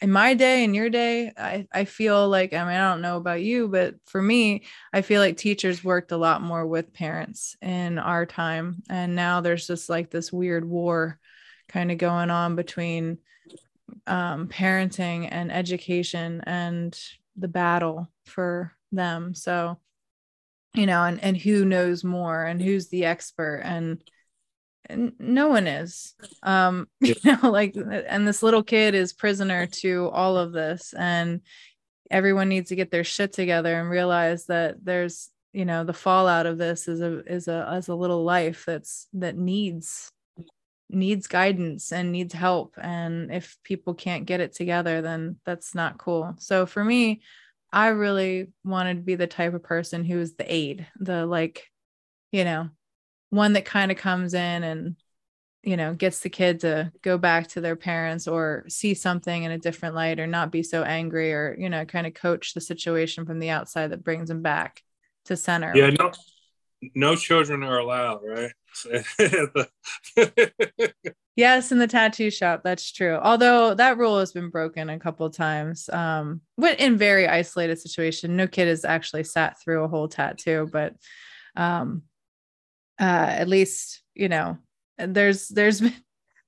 [0.00, 3.16] in my day and your day i i feel like i mean i don't know
[3.16, 7.56] about you but for me i feel like teachers worked a lot more with parents
[7.62, 8.82] in our time.
[8.90, 11.18] And now there's just like this weird war
[11.68, 13.18] kind of going on between
[14.06, 16.98] um, parenting and education and
[17.36, 19.34] the battle for them.
[19.34, 19.78] So
[20.74, 24.02] you know and and who knows more and who's the expert and
[24.88, 26.14] and no one is.
[26.42, 31.40] Um you know like and this little kid is prisoner to all of this and
[32.10, 36.46] everyone needs to get their shit together and realize that there's you know the fallout
[36.46, 40.10] of this is a is a as a little life that's that needs
[40.90, 42.74] needs guidance and needs help.
[42.80, 46.34] And if people can't get it together then that's not cool.
[46.38, 47.20] So for me
[47.72, 51.66] i really wanted to be the type of person who is the aid the like
[52.32, 52.68] you know
[53.30, 54.96] one that kind of comes in and
[55.62, 59.50] you know gets the kid to go back to their parents or see something in
[59.50, 62.60] a different light or not be so angry or you know kind of coach the
[62.60, 64.82] situation from the outside that brings them back
[65.24, 66.12] to center Yeah, no,
[66.94, 68.52] no children are allowed, right?
[71.38, 73.14] Yes, in the tattoo shop, that's true.
[73.14, 75.88] Although that rule has been broken a couple times.
[75.88, 80.68] Um, but in very isolated situation, no kid has actually sat through a whole tattoo,
[80.72, 80.94] but
[81.54, 82.02] um
[83.00, 84.58] uh at least, you know,
[84.98, 85.94] there's there's been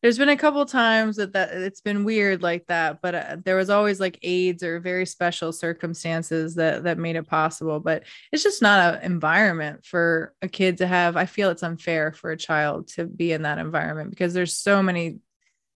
[0.02, 3.56] there's been a couple times that that it's been weird like that, but uh, there
[3.56, 8.42] was always like aids or very special circumstances that that made it possible, but it's
[8.42, 11.16] just not an environment for a kid to have.
[11.16, 14.82] I feel it's unfair for a child to be in that environment because there's so
[14.82, 15.18] many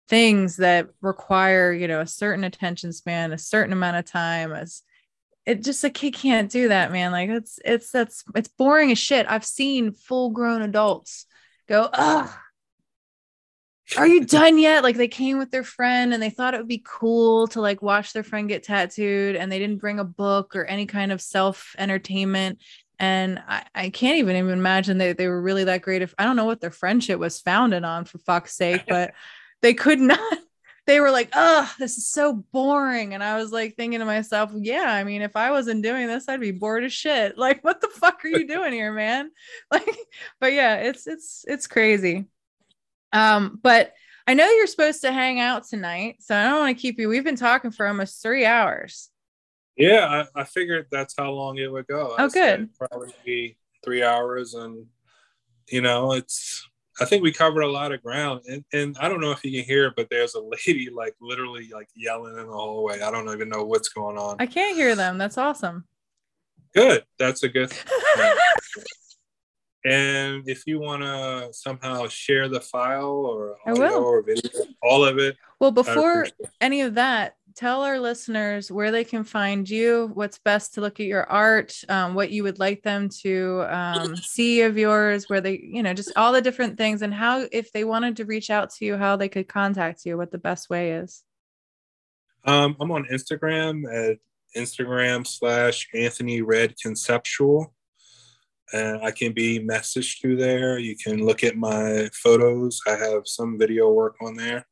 [0.08, 4.82] things that require, you know, a certain attention span, a certain amount of time as
[5.46, 7.10] it just a kid can't do that, man.
[7.10, 9.26] Like it's it's that's it's boring as shit.
[9.28, 11.26] I've seen full grown adults
[11.68, 12.30] go, ugh,
[13.96, 14.82] are you done yet?
[14.82, 17.82] Like they came with their friend and they thought it would be cool to like
[17.82, 21.20] watch their friend get tattooed and they didn't bring a book or any kind of
[21.20, 22.58] self entertainment.
[22.98, 26.02] And I, I can't even even imagine that they were really that great.
[26.02, 29.14] If I don't know what their friendship was founded on for fuck's sake, but
[29.62, 30.38] they could not.
[30.84, 33.14] They were like, oh, this is so boring.
[33.14, 36.28] And I was like thinking to myself, yeah, I mean, if I wasn't doing this,
[36.28, 37.38] I'd be bored as shit.
[37.38, 39.30] Like, what the fuck are you doing here, man?
[39.70, 39.96] Like,
[40.40, 42.26] but yeah, it's it's it's crazy.
[43.12, 43.92] Um, but
[44.26, 47.08] I know you're supposed to hang out tonight, so I don't want to keep you.
[47.08, 49.10] We've been talking for almost three hours.
[49.76, 52.14] yeah, I, I figured that's how long it would go.
[52.18, 52.70] Oh, I'd good.
[52.76, 54.86] Probably be three hours, and
[55.68, 56.68] you know, it's.
[57.00, 59.50] I think we covered a lot of ground, and, and I don't know if you
[59.50, 63.00] can hear, but there's a lady like literally like yelling in the hallway.
[63.00, 64.36] I don't even know what's going on.
[64.38, 65.16] I can't hear them.
[65.18, 65.84] That's awesome.
[66.74, 67.72] Good, that's a good.
[69.84, 75.18] And if you want to somehow share the file or audio or video, all of
[75.18, 76.28] it, well, before
[76.60, 81.00] any of that, tell our listeners where they can find you, what's best to look
[81.00, 85.40] at your art, um, what you would like them to um, see of yours, where
[85.40, 88.50] they, you know, just all the different things, and how, if they wanted to reach
[88.50, 91.22] out to you, how they could contact you, what the best way is.
[92.44, 94.18] Um, I'm on Instagram at
[94.56, 97.74] Instagram slash Anthony Red Conceptual.
[98.72, 100.78] Uh, I can be messaged through there.
[100.78, 102.80] You can look at my photos.
[102.86, 104.66] I have some video work on there.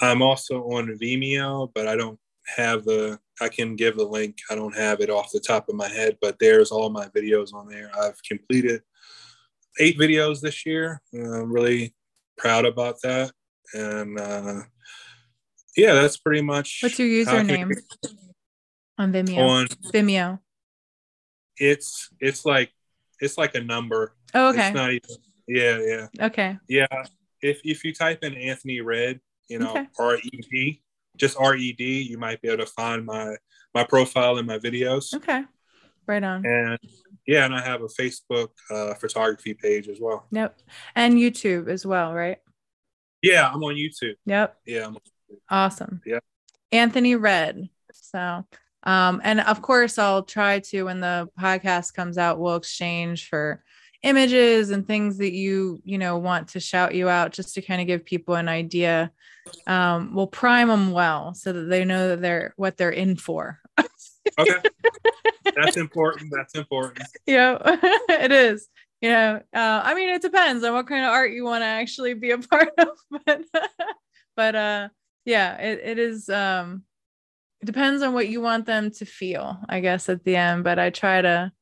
[0.00, 2.18] I'm also on Vimeo, but I don't
[2.56, 3.18] have the.
[3.40, 4.36] I can give the link.
[4.50, 7.54] I don't have it off the top of my head, but there's all my videos
[7.54, 7.90] on there.
[7.98, 8.82] I've completed
[9.78, 11.00] eight videos this year.
[11.14, 11.94] I'm really
[12.36, 13.32] proud about that,
[13.74, 14.62] and uh,
[15.76, 16.80] yeah, that's pretty much.
[16.82, 17.82] What's your how I can- username
[18.98, 19.38] on Vimeo?
[19.38, 20.38] On Vimeo.
[21.56, 22.70] it's it's like
[23.20, 24.14] it's like a number.
[24.34, 24.68] Oh, okay.
[24.68, 25.10] It's not even.
[25.48, 26.26] Yeah, yeah.
[26.26, 26.58] okay.
[26.68, 26.86] Yeah,
[27.42, 29.86] if if you type in Anthony Red, you know Okay.
[29.98, 30.82] R E D,
[31.16, 33.36] just R E D, you might be able to find my
[33.74, 35.14] my profile and my videos.
[35.14, 35.44] Okay.
[36.06, 36.44] Right on.
[36.44, 36.78] And
[37.26, 40.26] yeah, and I have a Facebook uh, photography page as well.
[40.32, 40.58] Yep.
[40.96, 42.38] And YouTube as well, right?
[43.22, 44.14] Yeah, I'm on YouTube.
[44.26, 44.56] Yep.
[44.66, 44.96] Yeah, I'm,
[45.48, 46.00] Awesome.
[46.04, 46.18] Yeah.
[46.72, 47.68] Anthony Red.
[47.92, 48.44] So,
[48.82, 53.62] um, and of course, I'll try to when the podcast comes out, we'll exchange for
[54.02, 57.80] images and things that you you know want to shout you out just to kind
[57.80, 59.12] of give people an idea
[59.66, 63.60] um we'll prime them well so that they know that they're what they're in for
[64.38, 64.56] okay.
[65.56, 66.32] That's important.
[66.34, 67.02] That's important.
[67.26, 67.58] yeah
[68.08, 68.68] it is
[69.02, 71.66] you know uh i mean it depends on what kind of art you want to
[71.66, 72.88] actually be a part of
[73.26, 73.42] but
[74.36, 74.88] but uh
[75.26, 76.84] yeah it, it is um
[77.62, 80.78] it depends on what you want them to feel i guess at the end but
[80.78, 81.52] i try to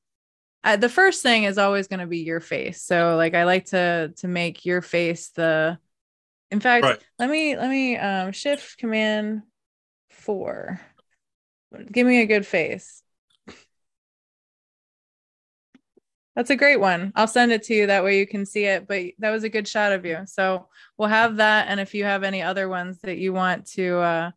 [0.65, 3.67] I, the first thing is always going to be your face so like i like
[3.67, 5.79] to to make your face the
[6.51, 6.99] in fact Right.
[7.19, 9.43] let me let me um shift command
[10.11, 10.81] four
[11.93, 13.03] give me a good face
[16.39, 17.11] That's a great one.
[17.17, 18.87] I'll send it to you that way you can see it.
[18.87, 20.21] But that was a good shot of you.
[20.27, 21.67] So we'll have that.
[21.67, 24.31] And if you have any other ones that you want to uh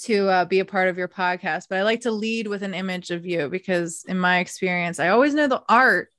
[0.00, 2.74] to uh, be a part of your podcast, but I like to lead with an
[2.74, 6.10] image of you because in my experience, I always know the art,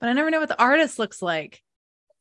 [0.00, 1.62] but I never know what the artist looks like.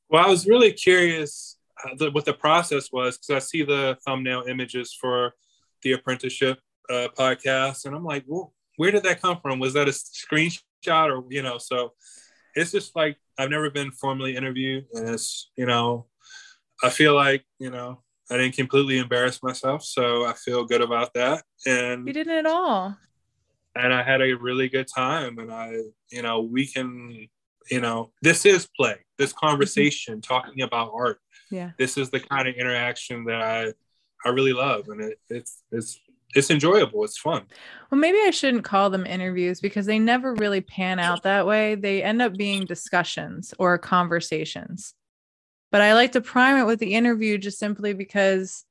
[0.10, 3.98] Well, I was really curious uh, the, what the process was because I see the
[4.06, 5.34] thumbnail images for
[5.82, 9.60] the apprenticeship uh, podcast, and I'm like, well, where did that come from?
[9.60, 11.58] Was that a screenshot or you know?
[11.58, 11.94] So
[12.56, 16.08] it's just like I've never been formally interviewed, and it's you know,
[16.84, 18.04] I feel like you know
[18.34, 22.46] I didn't completely embarrass myself, so I feel good about that, and You didn't at
[22.48, 22.98] all.
[23.76, 25.38] and I had a really good time.
[25.38, 25.78] And I,
[26.10, 27.28] you know, we can,
[27.70, 29.48] you know, this is play, this mm-hmm.
[29.48, 31.20] conversation, talking about art.
[31.52, 31.72] Yeah.
[31.78, 33.74] This is the kind of interaction that I,
[34.26, 36.00] I really love, and it, it's it's
[36.34, 37.04] it's enjoyable.
[37.04, 37.44] It's fun.
[37.92, 41.76] Well, maybe I shouldn't call them interviews because they never really pan out that way.
[41.76, 44.96] They end up being discussions or conversations.
[45.74, 48.64] But I like to prime it with the interview just simply because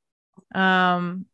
[0.54, 1.26] um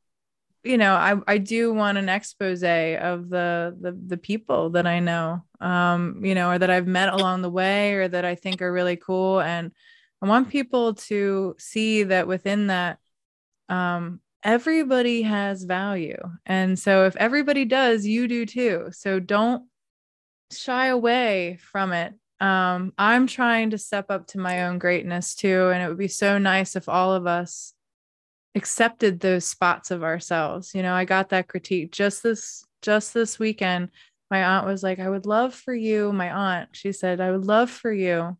[0.64, 5.00] you know, I I do want an expose of the the the people that I
[5.00, 8.62] know um you know or that I've met along the way or that I think
[8.62, 9.70] are really cool and
[10.22, 12.98] I want people to see that within that
[13.68, 16.22] um everybody has value.
[16.46, 18.88] And so if everybody does, you do too.
[18.92, 19.68] So don't
[20.50, 22.14] shy away from it.
[22.40, 25.70] Um, I'm trying to step up to my own greatness too.
[25.70, 27.74] And it would be so nice if all of us
[28.54, 30.74] accepted those spots of ourselves.
[30.74, 33.90] You know, I got that critique just this just this weekend.
[34.30, 37.46] My aunt was like, I would love for you, my aunt, she said, I would
[37.46, 38.36] love for you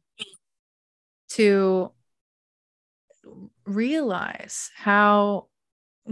[1.31, 1.93] to
[3.65, 5.47] realize how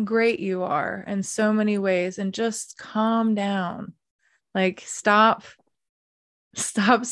[0.05, 3.95] great you are in so many ways and just calm down
[4.55, 5.43] like stop
[6.55, 7.03] stop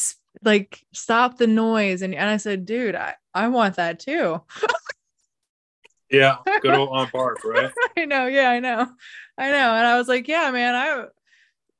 [0.44, 2.02] like stop the noise.
[2.02, 4.42] And, and i said dude i i want that too.
[6.10, 7.72] Yeah, good old Aunt Barb, right?
[7.96, 8.88] i know yeah i know.
[9.36, 9.74] I know.
[9.74, 11.06] And i was like yeah man i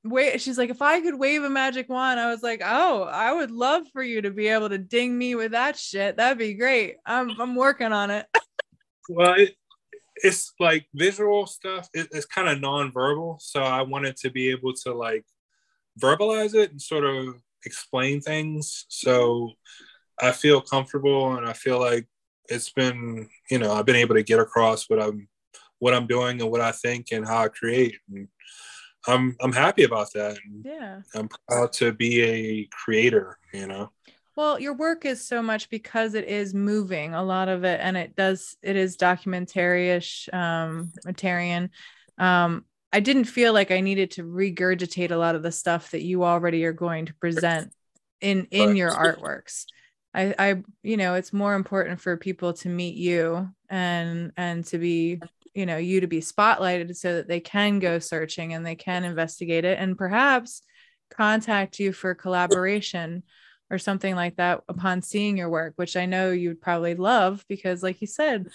[0.02, 3.32] wait she's like if i could wave a magic wand i was like oh i
[3.32, 6.16] would love for you to be able to ding me with that shit.
[6.16, 6.96] That'd be great.
[7.06, 8.26] I'm i'm working on it.
[9.08, 9.54] Well, it,
[10.16, 11.88] it's like visual stuff.
[11.92, 15.24] It, it's kind of nonverbal, so I wanted to be able to like
[16.00, 17.34] verbalize it and sort of
[17.66, 18.86] explain things.
[18.88, 19.50] So
[20.20, 22.06] I feel comfortable, and I feel like
[22.48, 25.28] it's been, you know, I've been able to get across what I'm,
[25.78, 27.96] what I'm doing, and what I think, and how I create.
[28.10, 28.28] And
[29.06, 30.38] I'm I'm happy about that.
[30.44, 33.38] And yeah I'm proud to be a creator.
[33.52, 33.90] You know.
[34.36, 37.96] Well, your work is so much because it is moving a lot of it, and
[37.96, 41.70] it does it is documentary-ish, um, Materian.
[42.18, 42.64] Um,
[42.94, 46.24] I didn't feel like I needed to regurgitate a lot of the stuff that you
[46.24, 47.72] already are going to present
[48.20, 48.76] in in Right.
[48.76, 49.66] your artworks.
[50.14, 54.78] I, I, you know, it's more important for people to meet you and and to
[54.78, 55.24] be,
[55.54, 59.04] you know, you to be spotlighted so that they can go searching and they can
[59.04, 60.62] investigate it and perhaps
[61.10, 63.24] contact you for collaboration
[63.70, 67.82] or something like that upon seeing your work, which I know you'd probably love because,
[67.82, 68.46] like you said,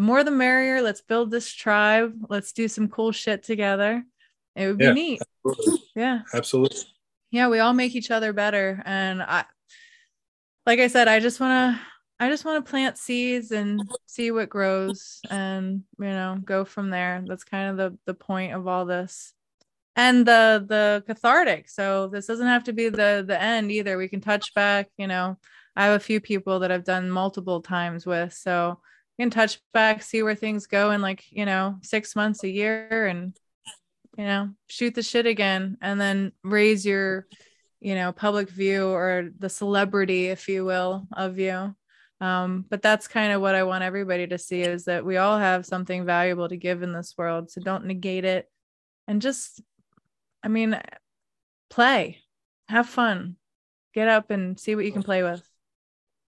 [0.00, 0.80] the more the merrier.
[0.80, 2.14] Let's build this tribe.
[2.30, 4.02] Let's do some cool shit together.
[4.56, 4.92] It would be Yeah.
[4.94, 5.20] neat.
[5.44, 5.82] Absolutely.
[5.94, 6.22] Yeah.
[6.32, 6.78] Absolutely.
[7.30, 7.48] Yeah.
[7.48, 8.82] We all make each other better.
[8.86, 9.44] And I,
[10.64, 11.80] like I said, I just want to,
[12.18, 16.88] I just want to plant seeds and see what grows and, you know, go from
[16.88, 17.22] there.
[17.26, 19.34] That's kind of the, the point of all this
[19.96, 24.06] and the the cathartic so this doesn't have to be the the end either we
[24.06, 25.36] can touch back you know
[25.74, 28.78] i have a few people that i've done multiple times with so
[29.20, 33.06] can touch back see where things go in like you know six months a year
[33.06, 33.36] and
[34.16, 35.76] you know shoot the shit again.
[35.80, 37.26] And then raise your
[37.80, 41.74] you know public view or the celebrity if you will of you.
[42.20, 45.38] Um, but that's kind of what i want everybody to see is that we all
[45.38, 47.50] have something valuable to give in this world.
[47.50, 48.46] So don't negate it.
[49.06, 49.62] And just
[50.42, 50.80] I mean,
[51.68, 52.18] play,
[52.68, 53.36] have fun,
[53.94, 55.42] get up and see what you can play with.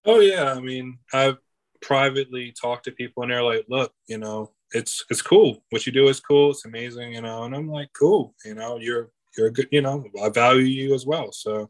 [0.05, 1.37] Oh yeah, I mean, I've
[1.83, 5.63] privately talk to people and they're like, "Look, you know, it's it's cool.
[5.69, 6.51] What you do is cool.
[6.51, 10.05] It's amazing, you know." And I'm like, "Cool, you know, you're you're good, you know,
[10.23, 11.69] I value you as well." So,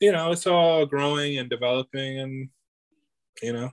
[0.00, 2.48] you know, it's all growing and developing, and
[3.42, 3.70] you know,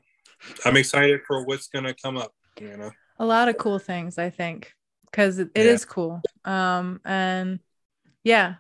[0.65, 2.33] I'm excited for what's gonna come up.
[2.59, 4.73] You know, A lot of cool things, I think,
[5.05, 5.71] because it, it Yeah.
[5.73, 6.21] is cool.
[6.45, 7.59] Um, and
[8.23, 8.55] yeah.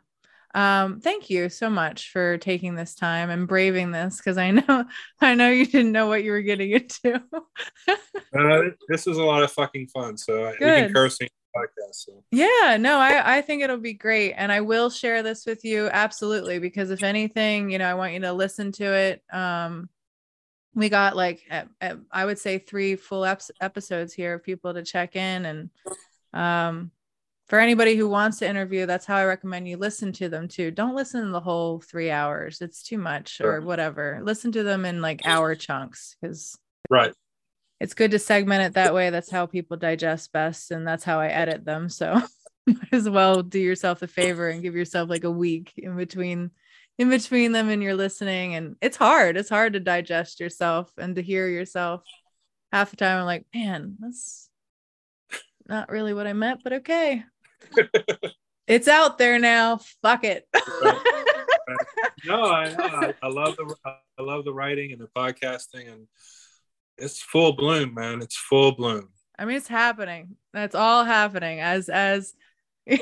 [0.55, 4.85] Um, thank you so much for taking this time and braving this because I know
[5.21, 7.21] I know you didn't know what you were getting into.
[7.87, 10.17] uh, this is a lot of fucking fun.
[10.17, 10.85] So we Good.
[10.85, 11.17] can curse
[11.55, 11.93] podcast.
[11.93, 15.63] So Yeah, no, I I think it'll be great, and I will share this with
[15.63, 19.23] you absolutely because if anything, you know, I want you to listen to it.
[19.31, 19.89] Um,
[20.75, 24.73] we got like at, at- I would say three full eps- episodes here of people
[24.73, 25.69] to check in, and
[26.33, 26.91] um,
[27.49, 30.69] for anybody who wants to interview, that's how I recommend you listen to them too.
[30.69, 34.21] Don't listen to the whole three hours; it's too much or whatever.
[34.23, 36.57] Listen to them in like hour chunks because
[36.89, 37.13] right,
[37.79, 39.09] it's good to segment it that way.
[39.09, 41.89] That's how people digest best, and that's how I edit them.
[41.89, 42.21] So
[42.67, 46.51] might as well do yourself a favor and give yourself like a week in between
[46.99, 48.53] in between them and you're listening.
[48.55, 49.37] And it's hard.
[49.37, 52.03] It's hard to digest yourself and to hear yourself.
[52.71, 54.49] Half the time I'm like, man, that's
[55.65, 57.23] not really what I meant, but okay.
[58.67, 59.79] it's out there now.
[60.01, 60.47] Fuck it.
[62.25, 66.07] no, I, I I love the I love the writing and the podcasting, and
[66.97, 68.21] it's full bloom, man.
[68.21, 69.09] It's full bloom.
[69.37, 70.35] I mean, it's happening.
[70.53, 71.59] That's all happening.
[71.59, 72.33] As as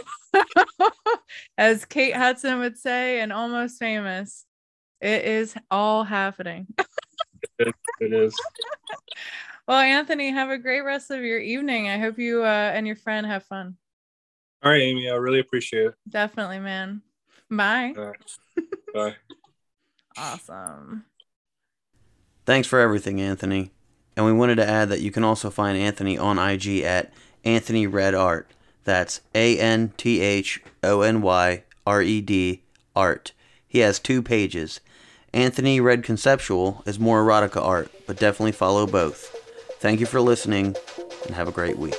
[1.58, 4.46] as Kate Hudson would say, and almost famous,
[5.02, 6.68] it is all happening.
[7.60, 8.36] It, it is.
[9.68, 11.90] Well, Anthony, have a great rest of your evening.
[11.90, 13.76] I hope you uh, and your friend have fun.
[14.64, 15.10] All right, Amy.
[15.10, 15.94] I really appreciate it.
[16.10, 17.02] Definitely, man.
[17.50, 17.94] Bye.
[17.98, 18.38] All right.
[18.94, 19.16] Bye.
[20.18, 21.06] Awesome.
[22.46, 23.72] Thanks for everything, Anthony.
[24.16, 27.86] And we wanted to add that you can also find Anthony on IG at Anthony
[27.86, 28.50] Red Art.
[28.84, 32.64] That's A N T H O N Y R E D
[32.96, 33.34] Art.
[33.68, 34.80] He has two pages.
[35.34, 39.36] Anthony Red Conceptual is more erotica art, but definitely follow both.
[39.80, 40.76] Thank you for listening,
[41.26, 41.96] and have a great week.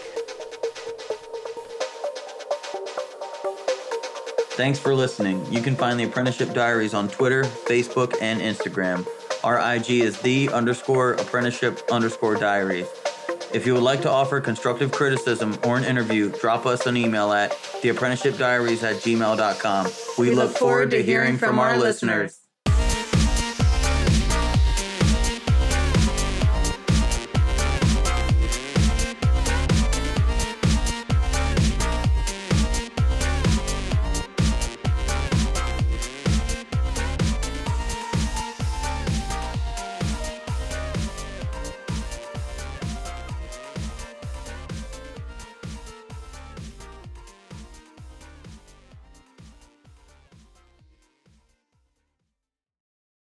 [4.59, 5.47] Thanks for listening.
[5.53, 9.07] You can find the Apprenticeship Diaries on Twitter, Facebook, and Instagram.
[9.45, 12.89] Our IG is the underscore apprenticeship underscore diaries.
[13.55, 17.31] If you would like to offer constructive criticism or an interview, drop us an email
[17.31, 19.93] at theapprenticeshipdiaries at gmail.com.
[20.19, 22.38] We, look forward to hearing from our listeners.